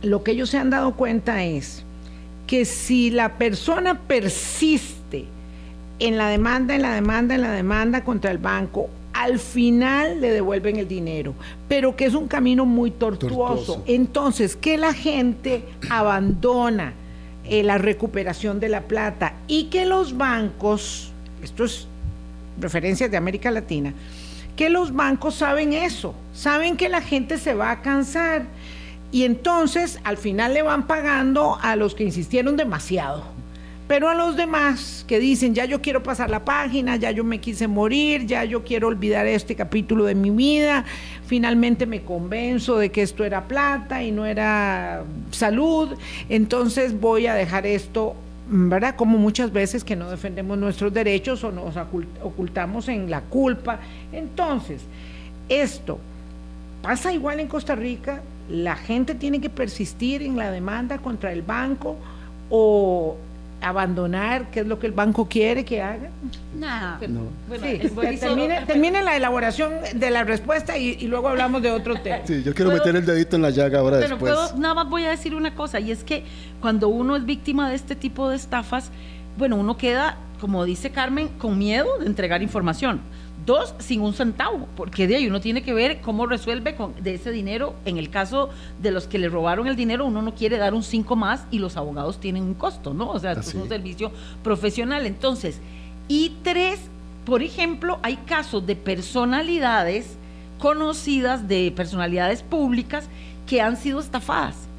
[0.01, 1.83] lo que ellos se han dado cuenta es
[2.47, 5.25] que si la persona persiste
[5.99, 10.31] en la demanda, en la demanda, en la demanda contra el banco, al final le
[10.31, 11.33] devuelven el dinero,
[11.67, 13.83] pero que es un camino muy tortuoso.
[13.85, 16.93] Entonces, que la gente abandona
[17.43, 21.11] eh, la recuperación de la plata y que los bancos,
[21.43, 21.87] esto es
[22.59, 23.93] referencias de América Latina,
[24.55, 28.45] que los bancos saben eso, saben que la gente se va a cansar
[29.11, 33.23] y entonces al final le van pagando a los que insistieron demasiado.
[33.91, 37.41] Pero a los demás que dicen, ya yo quiero pasar la página, ya yo me
[37.41, 40.85] quise morir, ya yo quiero olvidar este capítulo de mi vida,
[41.27, 45.89] finalmente me convenzo de que esto era plata y no era salud,
[46.29, 48.15] entonces voy a dejar esto
[48.47, 48.95] ¿verdad?
[48.95, 51.75] Como muchas veces que no defendemos nuestros derechos o nos
[52.23, 53.79] ocultamos en la culpa.
[54.13, 54.83] Entonces,
[55.49, 55.99] esto
[56.81, 61.41] pasa igual en Costa Rica, la gente tiene que persistir en la demanda contra el
[61.41, 61.97] banco
[62.49, 63.17] o
[63.61, 66.09] abandonar qué es lo que el banco quiere que haga?
[66.57, 66.99] Nada.
[67.07, 67.27] No.
[68.67, 72.25] termine, la elaboración de la respuesta y, luego hablamos de otro tema.
[72.25, 74.55] Sí, yo quiero meter el dedito en la llaga ahora pero después.
[74.57, 76.23] nada más voy a decir una cosa, y es que
[76.59, 78.91] cuando uno es víctima de este tipo de estafas,
[79.37, 83.01] bueno, uno queda, como dice Carmen, con miedo de entregar información.
[83.45, 87.15] Dos, sin un centavo, porque de ahí uno tiene que ver cómo resuelve con, de
[87.15, 87.73] ese dinero.
[87.85, 88.49] En el caso
[88.81, 91.59] de los que le robaron el dinero, uno no quiere dar un cinco más y
[91.59, 93.09] los abogados tienen un costo, ¿no?
[93.09, 94.11] O sea, es un servicio
[94.43, 95.05] profesional.
[95.05, 95.59] Entonces,
[96.07, 96.79] y tres,
[97.25, 100.17] por ejemplo, hay casos de personalidades
[100.59, 103.07] conocidas, de personalidades públicas
[103.47, 104.70] que han sido estafadas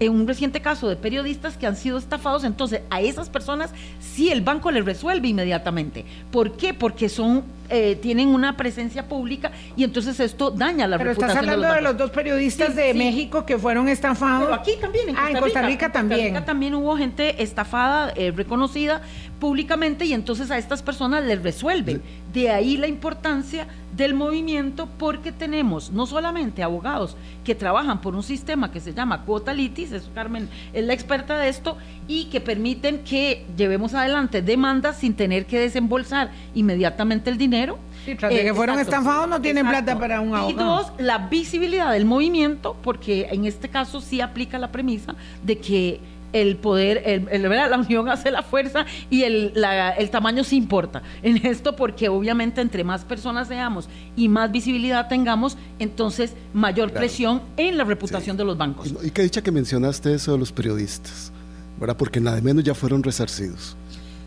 [0.00, 4.30] en un reciente caso de periodistas que han sido estafados, entonces a esas personas sí
[4.30, 6.06] el banco les resuelve inmediatamente.
[6.30, 6.72] ¿Por qué?
[6.72, 11.72] Porque son eh, tienen una presencia pública y entonces esto daña la Pero estás hablando
[11.72, 14.48] de los, dos periodistas de México que fueron estafados.
[14.48, 16.20] Pero aquí también, en Costa, ah, en Costa Rica, también.
[16.20, 19.02] En Costa Rica también hubo gente estafada, eh, reconocida
[19.38, 22.02] públicamente y entonces a estas personas les resuelven.
[22.32, 28.22] De ahí la importancia del movimiento porque tenemos no solamente abogados que trabajan por un
[28.22, 31.76] sistema que se llama cuota litis, eso Carmen es la experta de esto,
[32.06, 37.78] y que permiten que llevemos adelante demandas sin tener que desembolsar inmediatamente el dinero.
[38.04, 40.50] Sí, tras de que fueron estafados no tienen plata para un abogado.
[40.50, 45.58] Y dos, la visibilidad del movimiento, porque en este caso sí aplica la premisa de
[45.58, 46.00] que
[46.32, 49.52] el poder, el, la unión hace la fuerza y el,
[49.98, 55.08] el, tamaño sí importa en esto porque obviamente entre más personas seamos y más visibilidad
[55.08, 58.94] tengamos, entonces mayor presión en la reputación de los bancos.
[59.02, 61.32] Y, qué dicha que mencionaste eso de los periodistas,
[61.78, 61.96] ¿verdad?
[61.96, 63.76] Porque nada menos ya fueron resarcidos.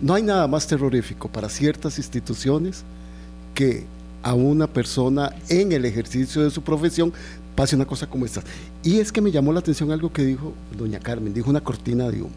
[0.01, 2.83] No hay nada más terrorífico para ciertas instituciones
[3.53, 3.85] que
[4.23, 7.13] a una persona en el ejercicio de su profesión
[7.55, 8.41] pase una cosa como esta.
[8.83, 12.09] Y es que me llamó la atención algo que dijo doña Carmen, dijo una cortina
[12.09, 12.31] de humo.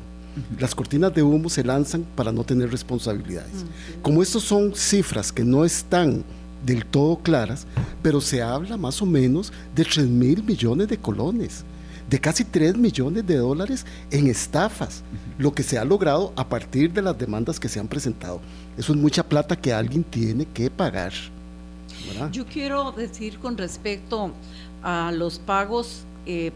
[0.58, 3.64] Las cortinas de humo se lanzan para no tener responsabilidades.
[4.02, 6.24] Como estas son cifras que no están
[6.64, 7.66] del todo claras,
[8.02, 11.64] pero se habla más o menos de 3 mil millones de colones,
[12.10, 15.02] de casi 3 millones de dólares en estafas,
[15.38, 18.40] lo que se ha logrado a partir de las demandas que se han presentado.
[18.76, 21.12] Eso es mucha plata que alguien tiene que pagar.
[22.32, 24.32] Yo quiero decir con respecto
[24.82, 26.52] a los pagos, eh,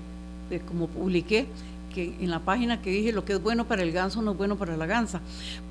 [0.51, 1.47] eh, como publiqué,
[1.95, 4.39] que en la página que dije lo que es bueno para el ganso no es
[4.39, 5.21] bueno para la gansa,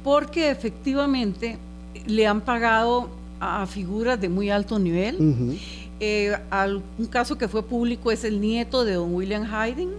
[0.04, 1.58] porque efectivamente
[2.06, 5.58] le han pagado a figuras de muy alto nivel.
[6.02, 6.38] Eh,
[6.98, 9.90] un caso que fue público es el nieto de don William Hayden,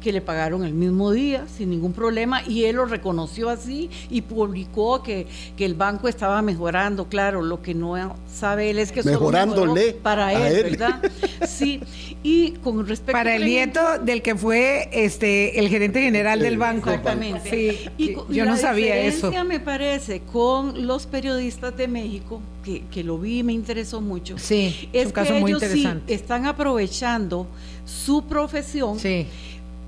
[0.00, 4.22] que le pagaron el mismo día sin ningún problema y él lo reconoció así y
[4.22, 9.02] publicó que, que el banco estaba mejorando, claro, lo que no sabe él es que
[9.02, 11.02] mejorándole para él, ¿verdad?
[11.46, 11.80] Sí,
[12.22, 16.90] y con respecto para el nieto del que fue este el gerente general del banco.
[16.90, 17.50] Exactamente.
[17.50, 19.32] Sí, y, yo no sabía eso.
[19.44, 24.36] me parece con los periodistas de México que, que lo vi y me interesó mucho.
[24.38, 26.12] Sí, es, un caso muy interesante.
[26.12, 27.46] están aprovechando
[27.84, 28.98] su profesión.
[28.98, 29.26] Sí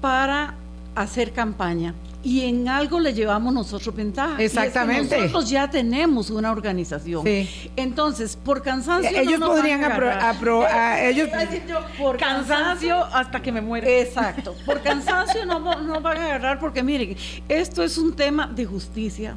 [0.00, 0.54] para
[0.94, 4.42] hacer campaña y en algo le llevamos nosotros ventaja.
[4.42, 5.16] Exactamente.
[5.16, 7.24] nosotros ya tenemos una organización.
[7.76, 9.10] Entonces, por cansancio.
[9.18, 11.02] Ellos podrían aprobar.
[11.02, 11.28] ellos
[11.98, 13.88] por cansancio, hasta que me muera.
[13.88, 14.54] Exacto.
[14.66, 17.16] Por cansancio no, no van a agarrar porque miren,
[17.48, 19.36] esto es un tema de justicia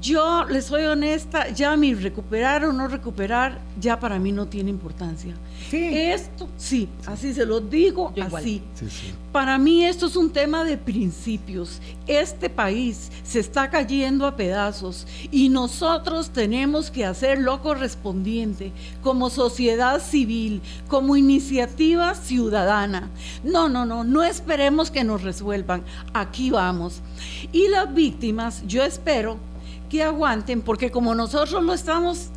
[0.00, 4.70] Yo les soy honesta, ya mi recuperar o no recuperar, ya para mí no tiene
[4.70, 5.34] importancia.
[5.72, 8.62] Esto, sí, así se lo digo, así.
[9.32, 11.80] Para mí esto es un tema de principios.
[12.06, 18.72] Este país se está cayendo a pedazos y nosotros tenemos que hacer lo correspondiente
[19.02, 23.10] como sociedad civil, como iniciativa ciudadana.
[23.42, 25.82] No, no, no, no esperemos que nos resuelvan.
[26.14, 27.00] Aquí vamos.
[27.52, 29.38] Y las víctimas, yo espero
[29.88, 32.28] que aguanten, porque como nosotros lo estamos,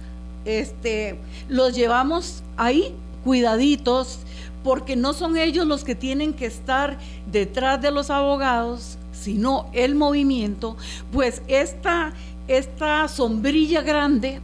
[0.46, 2.94] este, los llevamos ahí,
[3.24, 4.20] cuidaditos,
[4.64, 6.98] porque no son ellos los que tienen que estar
[7.32, 10.78] detrás de los abogados, sino el movimiento,
[11.12, 12.14] pues esta,
[12.48, 14.42] esta sombrilla grande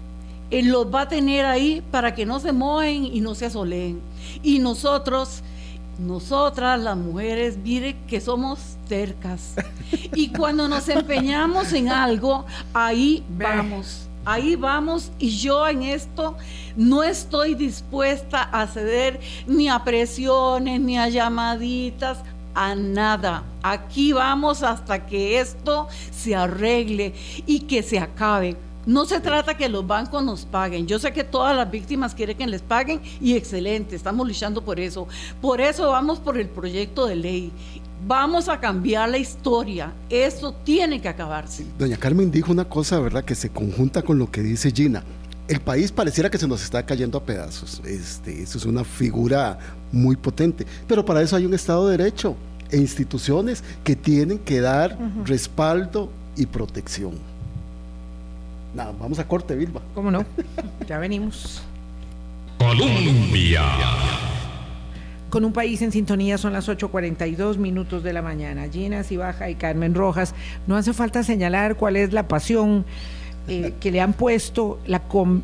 [0.49, 3.99] eh, los va a tener ahí para que no se mojen y no se asoleen.
[4.43, 5.41] Y nosotros,
[5.99, 9.55] nosotras las mujeres, mire que somos cercas.
[10.13, 16.35] Y cuando nos empeñamos en algo, ahí vamos ahí vamos y yo en esto
[16.75, 22.19] no estoy dispuesta a ceder ni a presiones, ni a llamaditas,
[22.53, 23.43] a nada.
[23.63, 27.13] Aquí vamos hasta que esto se arregle
[27.45, 28.57] y que se acabe.
[28.87, 30.87] No se trata que los bancos nos paguen.
[30.87, 34.79] Yo sé que todas las víctimas quieren que les paguen y excelente, estamos luchando por
[34.79, 35.07] eso.
[35.41, 37.51] Por eso vamos por el proyecto de ley
[38.05, 39.91] Vamos a cambiar la historia.
[40.09, 41.65] Eso tiene que acabarse.
[41.77, 45.03] Doña Carmen dijo una cosa, ¿verdad?, que se conjunta con lo que dice Gina.
[45.47, 47.81] El país pareciera que se nos está cayendo a pedazos.
[47.85, 49.57] Este, eso es una figura
[49.91, 50.65] muy potente.
[50.87, 52.35] Pero para eso hay un Estado de Derecho
[52.69, 57.13] e instituciones que tienen que dar respaldo y protección.
[58.73, 59.81] Nada, vamos a corte, Vilma.
[59.93, 60.25] ¿Cómo no?
[60.87, 61.63] ya venimos.
[62.57, 63.63] Colombia.
[65.29, 68.67] Con un país en sintonía son las 8.42 minutos de la mañana.
[68.69, 70.33] Gina Baja y Carmen Rojas.
[70.67, 72.85] No hace falta señalar cuál es la pasión
[73.49, 75.01] eh, que le han puesto, la,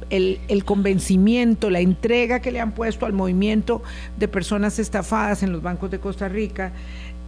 [0.10, 3.82] el, convencimiento, la entrega que le han puesto al movimiento
[4.18, 6.74] de personas estafadas en los bancos de Costa Rica,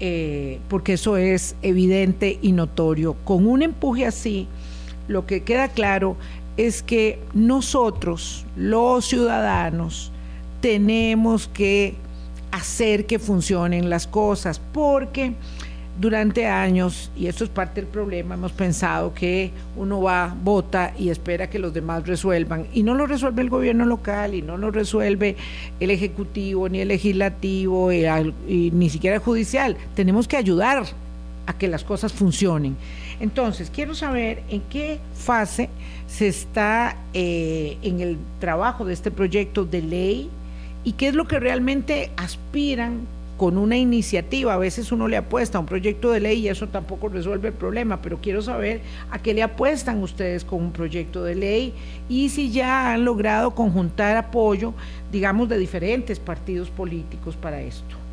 [0.02, 3.14] eh, porque eso es evidente y notorio.
[3.24, 4.48] Con un empuje así,
[5.08, 6.18] lo que queda claro
[6.58, 10.12] es que nosotros, los ciudadanos,
[10.62, 11.96] tenemos que
[12.52, 15.34] hacer que funcionen las cosas, porque
[16.00, 21.10] durante años, y esto es parte del problema, hemos pensado que uno va, vota y
[21.10, 24.72] espera que los demás resuelvan, y no lo resuelve el gobierno local, y no lo
[24.72, 25.36] resuelve
[25.80, 29.78] el ejecutivo, ni el legislativo, y, ni siquiera el judicial.
[29.96, 30.86] Tenemos que ayudar
[31.46, 32.76] a que las cosas funcionen.
[33.20, 35.70] Entonces, quiero saber en qué fase
[36.08, 40.30] se está eh, en el trabajo de este proyecto de ley
[40.84, 43.08] y qué es lo que realmente aspiran
[43.38, 44.54] con una iniciativa.
[44.54, 47.54] A veces uno le apuesta a un proyecto de ley y eso tampoco resuelve el
[47.54, 51.74] problema, pero quiero saber a qué le apuestan ustedes con un proyecto de ley
[52.08, 54.74] y si ya han logrado conjuntar apoyo,
[55.12, 58.05] digamos, de diferentes partidos políticos para esto.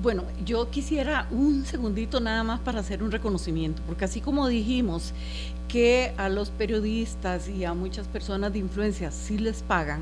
[0.00, 5.12] Bueno, yo quisiera un segundito nada más para hacer un reconocimiento, porque así como dijimos
[5.66, 10.00] que a los periodistas y a muchas personas de influencia sí les pagan,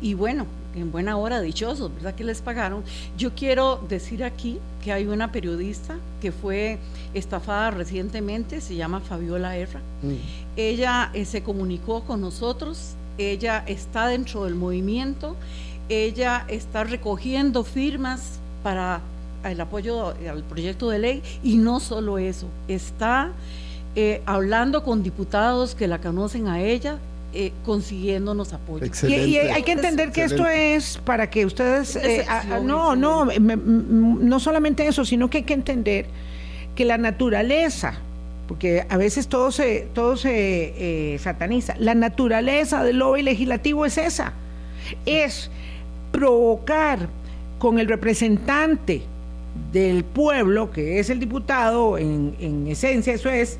[0.00, 2.14] y bueno, en buena hora, dichosos, ¿verdad?
[2.14, 2.82] Que les pagaron.
[3.18, 6.78] Yo quiero decir aquí que hay una periodista que fue
[7.12, 9.80] estafada recientemente, se llama Fabiola Erra.
[10.02, 10.14] Mm.
[10.56, 15.36] Ella eh, se comunicó con nosotros, ella está dentro del movimiento,
[15.88, 19.00] ella está recogiendo firmas para
[19.44, 21.22] el apoyo al proyecto de ley.
[21.42, 23.32] Y no solo eso, está
[23.96, 26.98] eh, hablando con diputados que la conocen a ella,
[27.32, 28.84] eh, consiguiéndonos apoyo.
[29.06, 32.26] Y, hay que entender que esto es para que ustedes, eh,
[32.64, 36.06] no, no, no solamente eso, sino que hay que entender
[36.74, 37.94] que la naturaleza,
[38.48, 43.96] porque a veces todo se, todo se eh, sataniza, la naturaleza del lobby legislativo es
[43.96, 44.32] esa,
[45.06, 45.52] es
[46.10, 47.08] provocar
[47.60, 49.02] con el representante
[49.72, 53.58] del pueblo, que es el diputado, en, en esencia eso es,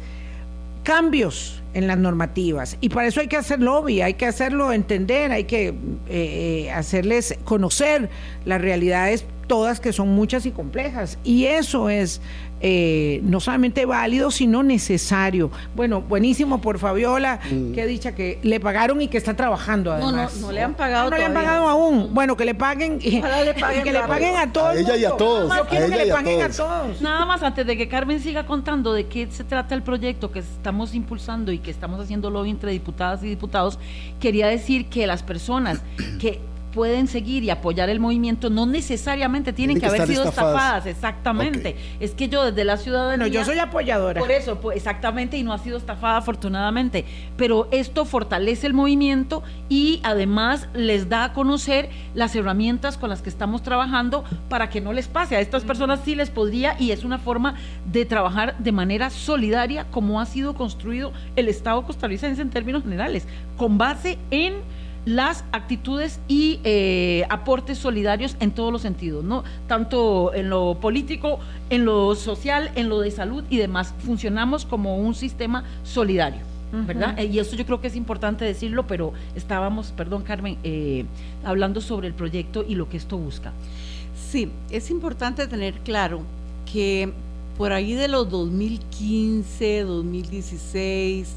[0.83, 2.77] cambios en las normativas.
[2.81, 5.75] Y para eso hay que hacer lobby, hay que hacerlo entender, hay que eh,
[6.09, 8.09] eh, hacerles conocer
[8.45, 11.19] las realidades todas que son muchas y complejas.
[11.25, 12.21] Y eso es
[12.61, 15.51] eh, no solamente válido, sino necesario.
[15.75, 17.73] Bueno, buenísimo por Fabiola, mm.
[17.73, 20.37] que ha dicho que le pagaron y que está trabajando además.
[20.37, 21.11] No, no, le han pagado.
[21.11, 22.15] No, le han pagado aún.
[22.15, 24.69] Bueno, que le paguen, y, que le paguen a todos.
[24.69, 25.51] A ella y a todos.
[25.51, 27.01] A que le paguen a todos.
[27.01, 30.39] Nada más antes de que Carmen siga contando de qué se trata el proyecto que
[30.39, 33.81] estamos impulsando y que estamos haciendo lobby entre diputadas y diputados,
[34.21, 35.83] quería decir que las personas
[36.21, 36.39] que
[36.73, 41.77] pueden seguir y apoyar el movimiento, no necesariamente tienen que, haber sido estafadas, exactamente.
[41.99, 43.27] Es que yo desde la ciudadanía...
[43.27, 44.21] No, yo soy apoyadora.
[44.21, 47.05] Por eso, pues, exactamente, y no ha sido estafada afortunadamente.
[47.37, 53.23] Pero esto fortalece el movimiento y además les da a conocer las herramientas con las
[53.23, 55.37] que estamos trabajando para que no les pase.
[55.37, 57.57] A estas personas sí les podría y es una forma
[57.91, 63.27] de trabajar de manera solidaria como ha sido construido el Estado costarricense en términos generales,
[63.57, 64.55] con base en
[65.05, 69.45] las actitudes y eh, aportes solidarios en todos los sentidos, ¿no?
[69.67, 71.41] Tanto en lo político,
[71.71, 73.95] en lo social, en lo de salud y demás.
[74.01, 76.51] Funcionamos como un sistema solidario.
[76.73, 77.19] ¿verdad?
[77.19, 81.05] Y eso yo creo que es importante decirlo, pero estábamos, perdón Carmen, eh,
[81.43, 83.53] hablando sobre el proyecto y lo que esto busca.
[84.31, 86.23] Sí, es importante tener claro
[86.73, 87.13] que
[87.59, 91.29] por ahí de los 2015, 2016,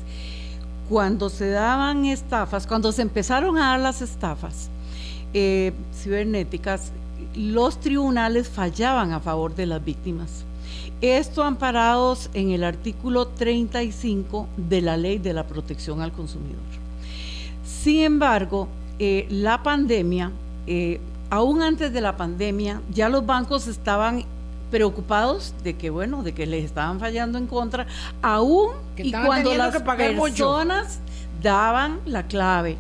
[0.90, 4.70] cuando se daban estafas, cuando se empezaron a dar las estafas
[5.34, 6.92] eh, cibernéticas,
[7.36, 10.46] los tribunales fallaban a favor de las víctimas.
[11.02, 16.62] Esto amparados en el artículo 35 de la Ley de la Protección al Consumidor.
[17.66, 18.68] Sin embargo,
[19.00, 20.32] eh, la pandemia,
[20.68, 24.24] eh, aún antes de la pandemia, ya los bancos estaban
[24.74, 27.86] preocupados de que, bueno, de que les estaban fallando en contra,
[28.24, 30.98] aún y cuando las personas
[31.44, 32.78] daban la clave.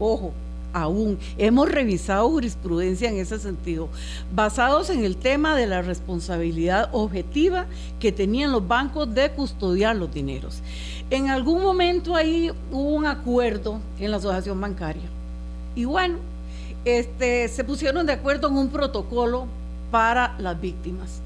[0.00, 0.32] Ojo,
[0.72, 1.20] aún.
[1.38, 3.88] Hemos revisado jurisprudencia en ese sentido,
[4.34, 7.66] basados en el tema de la responsabilidad objetiva
[8.00, 10.60] que tenían los bancos de custodiar los dineros.
[11.08, 15.08] En algún momento ahí hubo un acuerdo en la asociación bancaria.
[15.76, 16.16] Y bueno,
[16.84, 19.46] este, se pusieron de acuerdo en un protocolo
[19.92, 21.20] para las víctimas.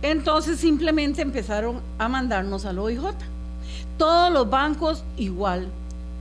[0.00, 3.02] Entonces simplemente empezaron a mandarnos al OIJ.
[3.98, 5.68] Todos los bancos igual,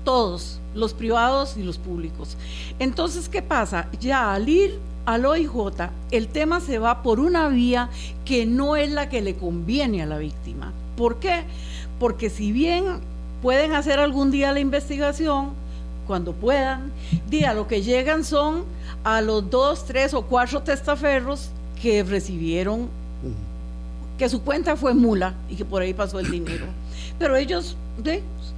[0.03, 2.35] todos, los privados y los públicos.
[2.79, 3.87] Entonces, ¿qué pasa?
[4.01, 7.89] Ya al ir al OIJ, el tema se va por una vía
[8.25, 10.73] que no es la que le conviene a la víctima.
[10.97, 11.43] ¿Por qué?
[11.99, 13.01] Porque si bien
[13.41, 15.51] pueden hacer algún día la investigación,
[16.07, 16.91] cuando puedan,
[17.29, 18.65] día lo que llegan son
[19.03, 21.49] a los dos, tres o cuatro testaferros
[21.83, 22.87] que recibieron,
[24.17, 26.65] que su cuenta fue mula y que por ahí pasó el dinero.
[27.19, 27.75] Pero ellos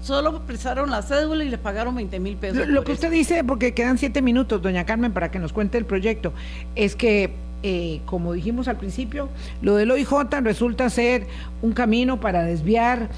[0.04, 2.68] solo prestaron la cédula y les pagaron 20 mil pesos.
[2.68, 5.86] Lo, que usted dice, porque quedan siete minutos, doña Carmen, para que nos cuente el
[5.86, 6.34] proyecto,
[6.76, 7.34] es que
[7.64, 9.30] eh, como dijimos al principio,
[9.62, 11.28] lo del OIJ resulta ser
[11.62, 13.10] un camino para desviar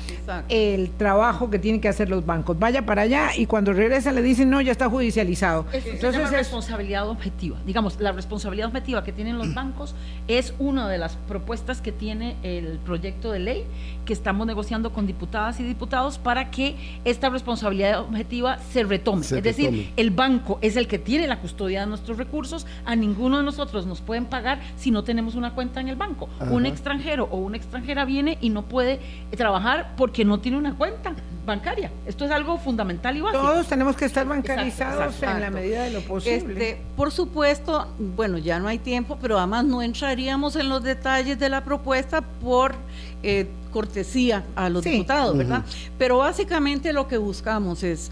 [0.48, 2.58] el trabajo que tienen que hacer los bancos.
[2.58, 5.66] Vaya para allá y cuando regresa le dicen, no, ya está judicializado.
[5.74, 7.58] Entonces es responsabilidad objetiva.
[7.66, 9.96] Digamos, la responsabilidad objetiva que tienen los bancos
[10.28, 13.66] es una de las propuestas que tiene el proyecto de ley
[14.06, 19.22] que estamos negociando con diputadas y diputados para que esta responsabilidad objetiva se retome.
[19.24, 23.38] es decir, el banco es el que tiene la custodia de nuestros recursos, a ninguno
[23.38, 26.30] de nosotros nos pueden pagar si no tenemos una cuenta en el banco.
[26.49, 28.99] Un extranjero o una extranjera viene y no puede
[29.36, 31.13] trabajar porque no tiene una cuenta
[31.45, 31.89] bancaria.
[32.05, 33.41] Esto es algo fundamental y básico.
[33.41, 36.53] Todos tenemos que estar bancarizados en la medida de lo posible.
[36.53, 41.39] Este, por supuesto, bueno, ya no hay tiempo, pero además no entraríamos en los detalles
[41.39, 42.75] de la propuesta por
[43.23, 45.63] eh, cortesía a los diputados, ¿verdad?
[45.97, 48.11] Pero básicamente lo que buscamos es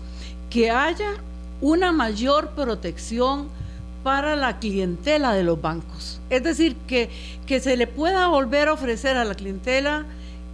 [0.49, 1.11] que haya
[1.61, 3.49] una mayor protección
[4.05, 6.21] para la clientela de los bancos.
[6.29, 7.09] Es decir, que,
[7.47, 10.05] que se le pueda volver a ofrecer a la clientela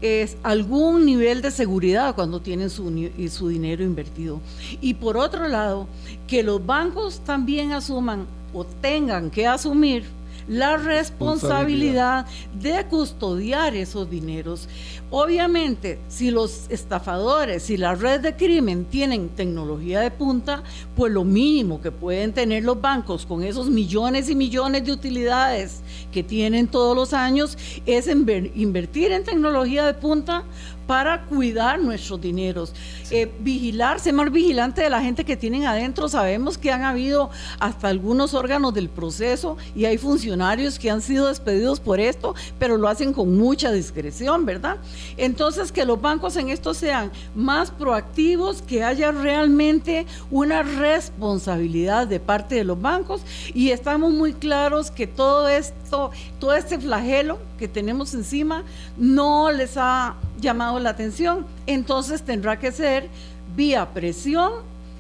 [0.01, 4.39] es algún nivel de seguridad cuando tienen su, su dinero invertido.
[4.79, 5.89] Y por otro lado,
[6.29, 10.05] que los bancos también asuman o tengan que asumir
[10.47, 12.27] la responsabilidad
[12.57, 14.69] de custodiar esos dineros.
[15.13, 20.63] Obviamente, si los estafadores, si la red de crimen tienen tecnología de punta,
[20.95, 25.81] pues lo mínimo que pueden tener los bancos con esos millones y millones de utilidades
[26.13, 30.45] que tienen todos los años es invertir en tecnología de punta
[30.91, 32.73] para cuidar nuestros dineros,
[33.11, 36.09] eh, vigilar, ser más vigilante de la gente que tienen adentro.
[36.09, 41.27] Sabemos que han habido hasta algunos órganos del proceso y hay funcionarios que han sido
[41.27, 44.79] despedidos por esto, pero lo hacen con mucha discreción, ¿verdad?
[45.17, 52.19] Entonces, que los bancos en esto sean más proactivos, que haya realmente una responsabilidad de
[52.19, 53.21] parte de los bancos
[53.53, 58.63] y estamos muy claros que todo esto, todo este flagelo que tenemos encima
[58.97, 61.45] no les ha llamado la atención.
[61.67, 63.09] Entonces tendrá que ser
[63.55, 64.51] vía presión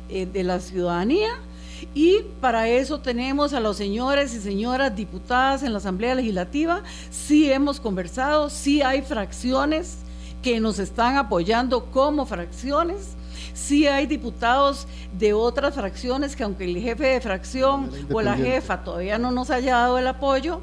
[0.09, 1.29] eh, de la ciudadanía
[1.93, 6.83] y para eso tenemos a los señores y señoras diputadas en la Asamblea Legislativa.
[7.09, 9.97] Sí hemos conversado, sí hay fracciones
[10.41, 13.15] que nos están apoyando como fracciones
[13.53, 14.87] Sí hay diputados
[15.17, 19.49] de otras fracciones que aunque el jefe de fracción o la jefa todavía no nos
[19.49, 20.61] haya dado el apoyo,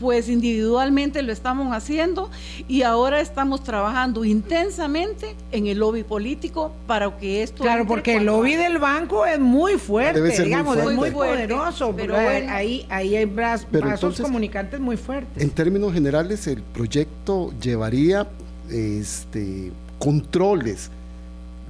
[0.00, 2.30] pues individualmente lo estamos haciendo
[2.66, 7.62] y ahora estamos trabajando intensamente en el lobby político para que esto...
[7.62, 12.86] Claro, porque el lobby del banco es muy fuerte, digamos, es muy poderoso, pero ahí,
[12.88, 15.42] ahí hay brazos, comunicantes muy fuertes.
[15.42, 18.26] En términos generales, el proyecto llevaría
[18.70, 20.90] este, controles,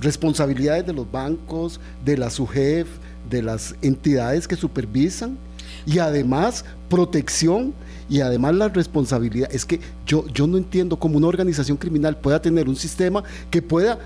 [0.01, 2.89] responsabilidades de los bancos, de la SUGEF,
[3.29, 5.39] de las entidades que supervisan
[5.87, 7.73] y además protección
[8.09, 9.49] y además la responsabilidad.
[9.53, 13.63] Es que yo, yo no entiendo cómo una organización criminal pueda tener un sistema que
[13.63, 13.99] pueda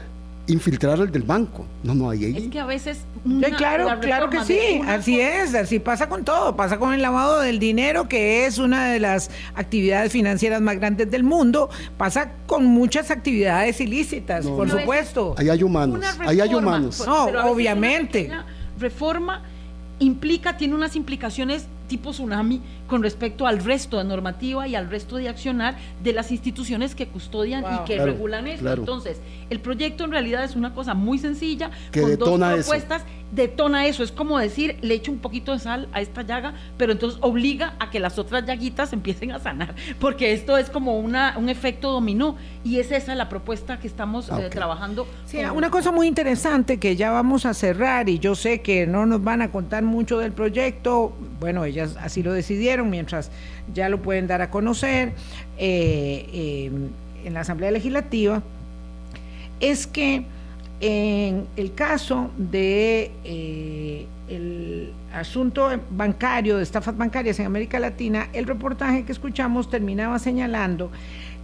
[0.46, 1.66] infiltrar al del banco.
[1.82, 2.36] No, no, hay ahí.
[2.36, 3.04] Es que a veces.
[3.56, 4.80] claro, claro que sí.
[4.86, 6.56] Así es, así pasa con todo.
[6.56, 11.10] Pasa con el lavado del dinero, que es una de las actividades financieras más grandes
[11.10, 11.70] del mundo.
[11.96, 15.34] Pasa con muchas actividades ilícitas, por supuesto.
[15.38, 16.04] Ahí hay humanos.
[16.20, 17.02] ahí hay humanos.
[17.06, 18.30] No, obviamente.
[18.78, 19.42] reforma
[20.00, 25.16] implica, tiene unas implicaciones tipo tsunami con respecto al resto de normativa y al resto
[25.16, 28.72] de accionar de las instituciones que custodian y que regulan esto.
[28.72, 29.20] Entonces,
[29.50, 34.02] el proyecto en realidad es una cosa muy sencilla, con dos propuestas, detona eso.
[34.02, 37.74] Es como decir, le echo un poquito de sal a esta llaga, pero entonces obliga
[37.78, 41.92] a que las otras llaguitas empiecen a sanar, porque esto es como una, un efecto
[41.92, 45.06] dominó y es esa la propuesta que estamos eh, trabajando.
[45.26, 49.06] Sí, una cosa muy interesante que ya vamos a cerrar y yo sé que no
[49.06, 53.30] nos van a contar mucho del proyecto, bueno, ellas así lo decidieron, mientras
[53.72, 55.12] ya lo pueden dar a conocer
[55.58, 56.70] eh, eh,
[57.24, 58.42] en la Asamblea Legislativa,
[59.60, 60.24] es que
[60.80, 68.46] en el caso de eh, el asunto bancario, de estafas bancarias en América Latina, el
[68.46, 70.90] reportaje que escuchamos terminaba señalando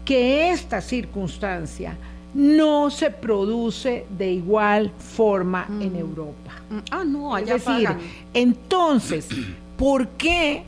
[0.04, 1.96] que esta circunstancia
[2.34, 5.96] no se produce de igual forma en mm.
[5.96, 6.52] Europa.
[6.70, 6.78] Mm.
[6.90, 7.88] Ah, no, allá es decir,
[8.34, 9.28] entonces,
[9.76, 10.64] ¿por qué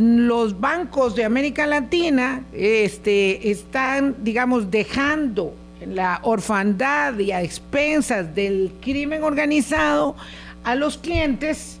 [0.00, 5.54] los bancos de América Latina este, están, digamos, dejando
[5.86, 10.16] la orfandad y a expensas del crimen organizado
[10.64, 11.80] a los clientes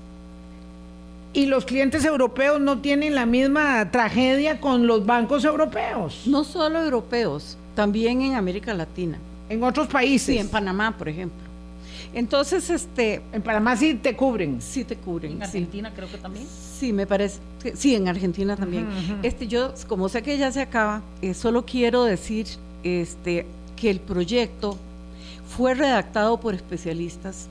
[1.32, 6.24] y los clientes europeos no tienen la misma tragedia con los bancos europeos.
[6.26, 9.16] No solo europeos, también en América Latina.
[9.48, 10.34] En otros países.
[10.34, 11.49] Sí, en Panamá, por ejemplo.
[12.12, 13.22] Entonces, este...
[13.32, 14.60] En Panamá sí te cubren.
[14.60, 15.32] Sí te cubren.
[15.32, 16.46] En Argentina creo que también.
[16.48, 17.40] Sí, me parece.
[17.74, 18.88] sí, en Argentina también.
[19.22, 22.46] Este, yo, como sé que ya se acaba, eh, solo quiero decir,
[22.82, 23.46] este,
[23.76, 24.76] que el proyecto
[25.48, 27.48] fue redactado por especialistas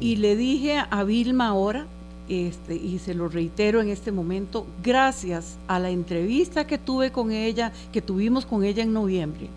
[0.00, 1.86] y le dije a Vilma ahora,
[2.28, 7.30] este, y se lo reitero en este momento, gracias a la entrevista que tuve con
[7.30, 9.48] ella, que tuvimos con ella en noviembre,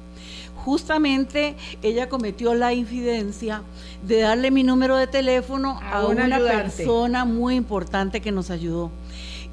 [0.68, 3.62] justamente ella cometió la infidencia
[4.06, 8.92] de darle mi número de teléfono a, una persona muy importante que nos ayudó.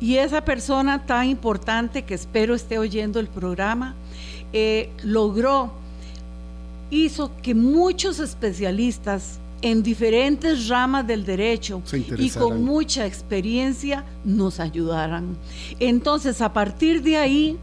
[0.01, 3.95] Y esa persona tan importante que espero esté oyendo el programa,
[4.53, 5.75] eh, logró
[6.91, 11.81] hizo que muchos especialistas en diferentes ramas del derecho
[12.19, 15.37] y con mucha experiencia nos ayudaran.
[15.79, 17.57] Entonces, a partir de ahí,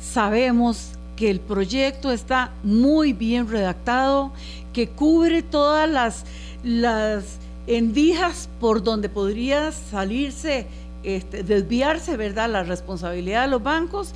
[0.00, 4.32] sabemos que el proyecto está muy bien redactado,
[4.72, 6.24] que cubre todas las,
[6.62, 10.66] las endijas por donde podría salirse
[11.04, 14.14] este, desviarse, ¿verdad?, la responsabilidad de los bancos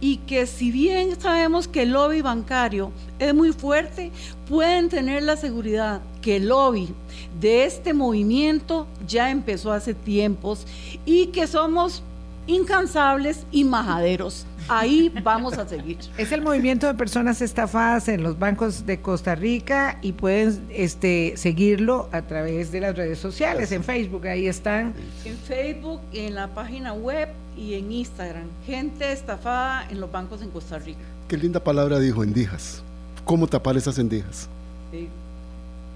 [0.00, 4.12] y que si bien sabemos que el lobby bancario es muy fuerte,
[4.48, 6.94] pueden tener la seguridad que el lobby
[7.40, 10.64] de este movimiento ya empezó hace tiempos
[11.04, 12.04] y que somos
[12.48, 15.98] incansables y majaderos ahí vamos a seguir.
[16.18, 21.34] Es el movimiento de personas estafadas en los bancos de Costa Rica y pueden este,
[21.36, 24.94] seguirlo a través de las redes sociales, en Facebook, ahí están.
[25.24, 28.46] En Facebook, en la página web y en Instagram.
[28.66, 31.00] Gente estafada en los bancos en Costa Rica.
[31.28, 32.82] Qué linda palabra dijo, endijas.
[33.24, 34.48] ¿Cómo tapar esas endijas?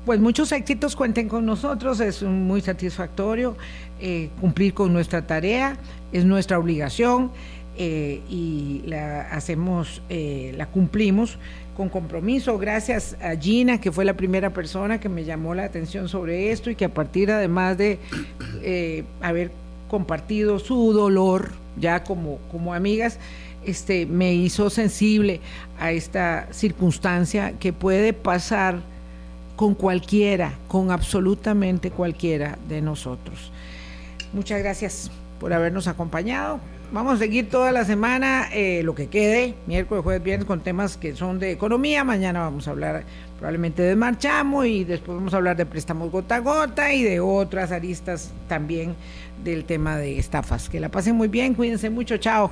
[0.04, 3.56] Pues muchos éxitos cuenten con nosotros, es muy satisfactorio
[4.00, 5.76] eh, cumplir con nuestra tarea,
[6.12, 7.30] es nuestra obligación.
[7.78, 11.38] Eh, y la hacemos, eh, la cumplimos
[11.74, 12.58] con compromiso.
[12.58, 16.68] Gracias a Gina, que fue la primera persona que me llamó la atención sobre esto
[16.68, 17.98] y que a partir además de
[18.60, 19.52] eh, haber
[19.88, 23.18] compartido su dolor ya como, como amigas,
[23.64, 25.40] este, me hizo sensible
[25.80, 28.80] a esta circunstancia que puede pasar
[29.56, 33.52] con cualquiera, con absolutamente cualquiera de nosotros.
[34.32, 36.60] Muchas gracias por habernos acompañado.
[36.92, 40.98] Vamos a seguir toda la semana eh, lo que quede, miércoles, jueves, viernes, con temas
[40.98, 42.04] que son de economía.
[42.04, 43.04] Mañana vamos a hablar
[43.38, 47.18] probablemente de marchamo y después vamos a hablar de préstamos gota a gota y de
[47.20, 48.94] otras aristas también
[49.42, 50.68] del tema de estafas.
[50.68, 52.50] Que la pasen muy bien, cuídense mucho, chao.